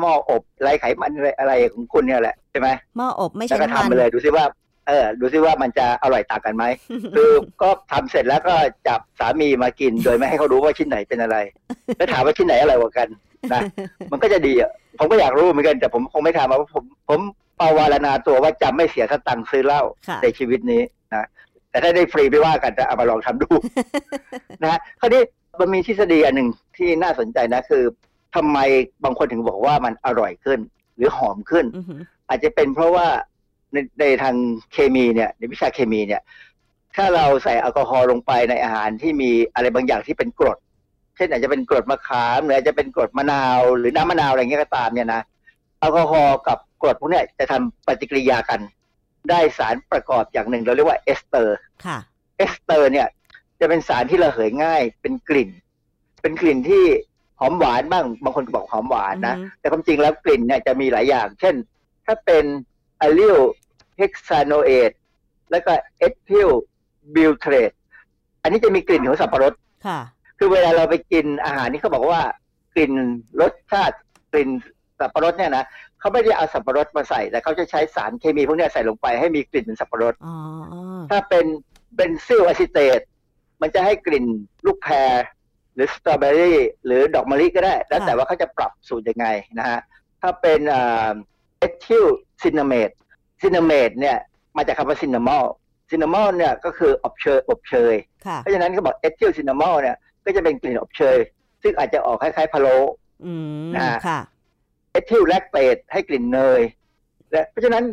[0.01, 4.45] หม้ออบไร้ไขมันอะไรอะไรของคุณเนี่ยแหละใช่ไหมหม้ออบไม่แล้วใช่ก็น้ำทำมันไปเลยดูซิว่า
[4.89, 6.65] เออดูซิว่ามันจะอร่อยต่างกันไหม
[7.17, 7.31] คือ
[7.63, 8.55] ก็ทำเสร็จแล้วก็
[8.89, 11.37] จับสามีมากิน โดยไม่ให้เขารู้ว่าชิ้นไหนเป็นอะไร
[11.97, 13.09] แล้วถามว่าชิ้นไหนอร่อยกว่ากัน
[13.53, 13.63] นะ
[14.13, 17.21] มันก็จะดีอะผมก็อยากรู้เหมือนกันแต่ผมคงไม่ทำเพราะผมผม
[17.61, 20.93] ปาวารณาตัวว่าจะไม่เสียสตังค์ซื้อเหล้าค่ะในชีวิตนี้นะ
[21.77, 23.49] แต่ถ้าได้ฟรีไม่ว่ากันจะเอามาลองทำดู
[24.63, 25.23] นะฮะคราวนี้
[25.61, 27.85] มันมีทฤษฎีอันหนึ่งที่น่าสนใจนะคือ
[28.37, 28.59] ทำไม
[29.05, 30.59] บางคนถึงบอกว่ามันอร่อยขึ้น
[30.97, 33.07] หรือหอมขึ้นอือหืออาจจะเป็นเพราะว่า
[33.73, 34.35] ในในทาง
[34.73, 36.23] เคมีเนี่ยในวิชาเคมีเนี่ย
[36.95, 40.59] ถ้าเราใส่แอลกอฮอล์ลงไปในอาหารที่มีอะไรบางอย่างที่เป็นกรด
[41.17, 45.23] เช่นอาจจะเป็นกรดมะขามหรืออาจจะเป็นกรดมะนาวหรือน้ำมะนาวอะไรเงี้ยก็ตามเนี่ยนะ
[45.79, 48.61] แอลกอฮอล์กับกรดพวกเนี้ยจะทำปฏิกิริยากัน
[49.31, 51.99] ได้สารประกอบอย่างหนึ่ง เราเรียกว่าเอสเตอร์ค่ะ
[52.39, 53.09] เอสเตอร์เนี่ย
[53.61, 55.51] จะเป็นสารที่ระเหยง่าย เป็นกลิ่น
[56.23, 56.85] เป็นกลิ่นที่
[57.41, 61.55] หอมหวานบ้าง บางคนก็บอกหอมหวานนะอือฮึแต่ความจริงแล้วกลิ่นเนี่ยจะมีหลายอย่าง เช่น
[62.07, 62.45] ถ้าเป็น
[63.01, 63.39] allyl
[63.99, 64.93] hexanoate
[65.51, 66.49] แล้วก็ ethyl
[67.15, 67.73] butyrate
[68.43, 69.55] อันนี้จะมีกลิ่นของสับปะรด
[69.87, 70.01] ค่ะ
[70.39, 72.21] คือเวลาเราไปกินอาหารนี่เขาบอกว่า
[72.75, 72.93] กลิ่น
[73.41, 73.97] รสชาติ
[74.33, 74.51] กลิ่น
[74.99, 75.65] สับปะรดเนี่ยนะ
[76.01, 80.35] เขาไม่ได้เอาสับปะรดมาใส่แต่เขาจะใช้สารเคมีพวกเนี้ยใส่ลงไปให้มีกลิ่นเป็นสับปะรดอ๋อ
[81.11, 81.45] ถ้าเป็น
[81.95, 83.01] benzyl acetate
[83.63, 84.27] มันจะให้กลิ่น
[84.67, 85.13] ลูกแพร
[85.75, 89.27] หรือสตรอเบอรี่หรือดอกมะลิก็ได้ แล้วแต่ว่าเขาจะปรับสูตรยังไง
[89.59, 89.81] นะฮะ
[90.21, 90.61] ถ้าเป็น
[91.59, 92.07] ethyl
[92.43, 92.91] cinnamate
[93.43, 94.17] cinnamate เนี่ย
[94.57, 95.45] มาจากคำว่า cinnamon
[95.91, 97.95] cinnamon เนี่ยก็คืออบเชยอบเชย
[98.27, 101.19] ค่ะเพราะฉะนั้นเขาบอก ethyl cinnamon เนี่ยก็จะเป็นกลิ่นอบเชย
[101.63, 102.77] ซึ่งอาจจะออกคล้ายๆพะโล้
[103.25, 103.33] อื
[103.67, 104.21] มนะฮะค่ะ
[104.97, 106.61] ethyl lactate ให้กลิ่นเนย
[107.31, 107.85] และเพราะฉะนั้น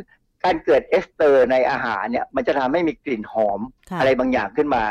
[0.43, 4.84] การเกิดเอสเตอร์ในอาหารเนี่ยมันจะทำให้มีกลิ่นหอมค่ะอะไรบางอย่างขึ้นมา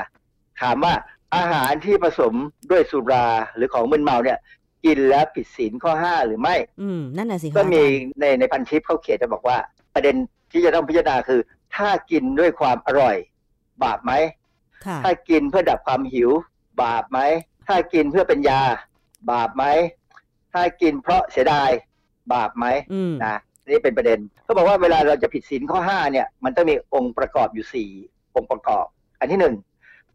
[0.60, 0.94] ถามว่า
[1.36, 2.34] อาหารที่ผสม
[2.70, 4.38] ด้วยสุราหรือของมึนเมาเนี่ย
[4.84, 9.58] กินแล้วผิดศีลข้อห้าหรือไม่ อืมนั่นน่ะสิคะก็มีอาจารย์ในในพันทิปเขาเขียนจะบอกว่า
[9.94, 10.14] ประเด็น
[10.52, 11.40] ที่จะต้องพิจารณาคือ
[11.76, 13.16] ถ้ากินด้วยความอร่อย
[13.84, 14.12] บาปไหม
[14.86, 16.30] ค่ะถ้ากินเพื่อดับความหิว
[16.82, 17.18] บาปไหม
[17.66, 18.62] ถ้ากินเพื่อเป็นยา
[19.30, 19.64] บาปไหม
[20.52, 21.70] ถ้ากินเพราะเสียดาย
[22.32, 23.36] บาปไหมอืมนะ
[23.68, 27.90] นี่เป็นประเด็นเขาบอกว่าเวลาเราจะผิดศีลข้อห้าเนี่ย มันต้องมีองค์ประกอบอยู่สี่
[28.36, 28.86] องค์ประกอบ
[29.20, 29.54] อันที่หนึ่ง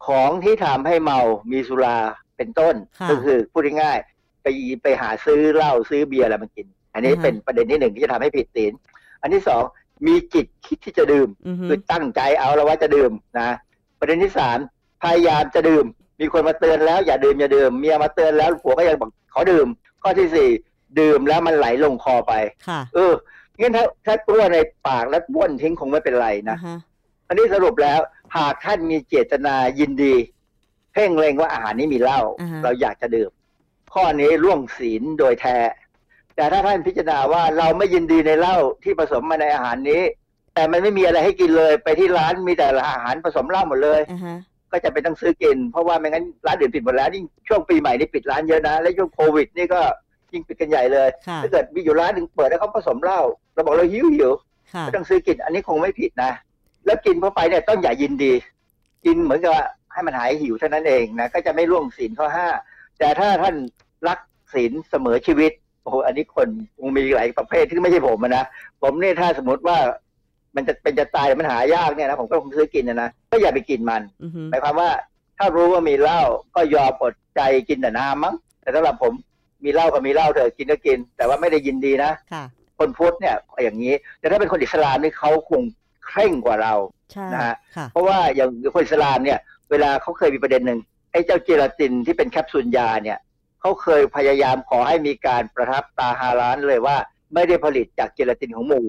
[0.08, 1.20] ของที่ทำให้เมา
[1.52, 1.98] มีสุรา
[2.38, 4.48] เป็นต้นค่ะก็คือพูดง่ายๆไป
[4.84, 8.74] ไปหาซื้อเหล้าซื้อเบียร์อะไรมากิน อันนี้อ่าฮะเป็นประเด็นที่หนึ่งที่จะทำให้ผิดศีล
[9.22, 9.64] อันที่สอง
[10.08, 13.50] มีจิตคิดที่จะดื่มอือฮึคือตั้งใจเอาแล้วว่าจะดื่มนะ
[14.00, 14.58] ประเด็นที่สาม
[15.04, 15.86] พยายามจะดื่ม
[16.20, 19.68] มีคนมาเตือนแล้วอย่าดื่มอย่าดื่มเมียมาเตือนแล้วผัวก็ยังบอกขอดื่ม
[20.04, 20.50] ข้อที่สี่
[21.00, 22.34] ดื่มแล้วมันไหลลงคอไป
[22.68, 23.14] ค่ะเออ
[23.60, 24.58] งั้นถ้าถ้ากลัวใน
[24.88, 26.78] ปากแล้วบ้วนทิ้งคงไม่เป็นไรนะอ่าฮะ
[27.28, 28.00] อันนี้สรุปแล้ว
[28.38, 30.16] หากท่านมีเจตนายินดี
[30.94, 33.32] เพ่งเล็งว่าอาหารนี้มีเหล้าอ่าฮะเราอยากจะดื่ม
[33.94, 35.58] ข้อนี้ล่วงศีลโดยแท้
[36.36, 40.02] แต่ถ้าท่านพิจารณาว่าเราไม่ยินดีในเหล้าที่ผสมมาในอาหารนี้
[40.54, 44.38] แต่มันไม่มีอะไรให้กินเลยไปที่ร้านมีแต่อาหารผสมเหล้าหมดเลยอ่าฮะ
[44.72, 49.82] ก็จะเป็นต้องซื้อกิน เพราะว่าไม่งั้นร้านอื่นปิดหมดแล้วยิ่งช่วงปีใหม่นี่ปิดร้านเยอะนะ และช่วงโควิด นี่ก็
[50.38, 53.22] ยิ่งปิดกันใหญ่เลยค่ะถ้าเกิดมีอยู่ร้านหนึ่งเปิดแล้วเขาผสมเหล้า
[53.54, 54.32] เราบอกเราหิวหิว
[54.74, 56.32] ค่ะก็ต้องซื้อกินอันนี้คงไม่ผิดนะ
[56.86, 58.34] แล้วกินเข้าไปเนี่ยต้องอย่ายินดี
[59.06, 62.48] กินเหมือนกับว่าให้มันหายหิวเท่านั้นเองนะก็จะไม่ล่วงศีลข้อห้า
[63.00, 63.56] แต่ถ้าท่าน
[64.08, 64.20] รัก
[64.54, 65.52] ศีลเสมอชีวิต
[65.84, 66.48] โอ้โหอันนี้คน
[66.80, 68.46] คงมีหลายประเภทที่ไม่ใช่ผมอะนะ
[68.82, 69.78] ผมเนี่ยถ้าสมมติว่า
[70.56, 74.90] มันจะเป็นจะตายมันหายากเนี่ยนะผมก็คงซื้อกินนะนะก็อย่าไปกินมันอือฮึหมายความว่า
[75.38, 76.22] ถ้ารู้ว่ามีเหล้า
[76.56, 79.14] ก็ยอมอดใจกินแต่น้ำมั้งแต่สำหรับผม
[79.64, 82.44] มีเหล้าก็มีเหล้าเถอะกินก็กิน แต่ว่าไม่ได้ยินดีนะค่ะ
[82.80, 85.62] คนพุทธเนี่ยอย่างนี้ แต่ถ้าเป็นคนอิสลามนี่เขาคง
[86.06, 86.74] เคร่งกว่าเรา
[87.12, 89.40] ใช่นะฮะค่ะเพราะว่าอย่างคนอิสลามเนี่ย
[89.72, 90.80] เวลาเขาเคยมีประเด็นหนึ่ง
[91.12, 93.18] ไอ้เจ้าเจลาตินที่เป็นแคปซูลยาเนี่ย
[93.62, 96.98] เขาเคยพยายามขอให้มีการประทับตาฮาลานเลยว่า
[97.34, 98.82] ไม่ได้ผลิตจากเจลาตินของหมู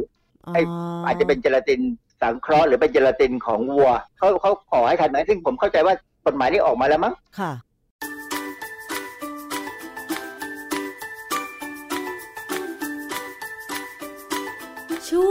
[0.46, 0.62] อ๋อไอ้
[1.04, 1.80] อาจจะเป็นเจลาติน
[2.22, 5.94] สังเคราะห์หรือเป็นเจลาตินของวัวเขาเขาขอให้ทันไหมซึ่งผมเข้าใจว่า
[6.26, 7.14] กฎหมายนี้ออกมาแล้วมั้ง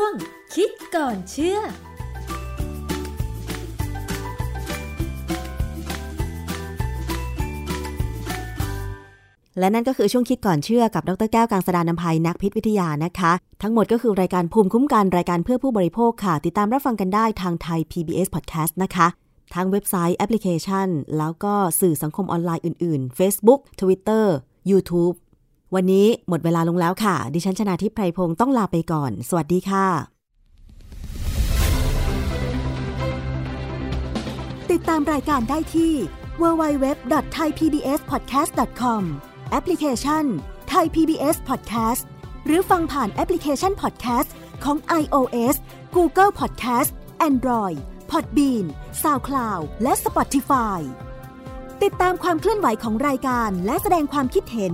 [0.08, 0.16] วง
[0.56, 1.60] คิดก่อนเชื่อ
[9.60, 13.32] และนั่นก็คือช่วงคิดก่อนเชื่อกับดรแก้วกังสดานนภัยนักพิษวิทยานะคะ
[13.62, 19.08] ทั้งหมดก็คือรายการภูมิคุ้มกันรายการเพื่อผู้บริโภคค่ะ ติดตามรับฟังกันได้ทางไทย PBS Podcast นะคะ
[19.56, 20.88] ทั้งเว็บไซต์แอปพลิเคชัน
[21.18, 24.26] แล้วก็สื่อสังคมออนไลน์อื่น ๆ Facebook Twitter
[24.72, 25.16] YouTube
[25.76, 29.88] วันนี้หมดเวลาลงแล้วค่ะ ดิฉันชนะทิพไพรพงศ์ต้องลาไปก่อน สวัสดีค่ะ
[34.72, 35.94] ติดตามรายการได้ที่
[36.42, 39.02] www.thaipbspodcast.com
[39.52, 40.26] แอปพลิเคชัน
[40.74, 42.04] Thai PBS Podcast
[42.46, 44.30] หรือฟังผ่านแอปพลิเคชัน Podcast
[44.64, 45.56] ของ iOS
[45.96, 46.92] Google Podcast
[47.30, 47.78] Android
[48.12, 48.66] Podbean
[49.04, 50.80] SoundCloud และ Spotify
[51.84, 54.74] ติดตามความเคลื่อนไหวของรายการและแสดงความคิดเห็น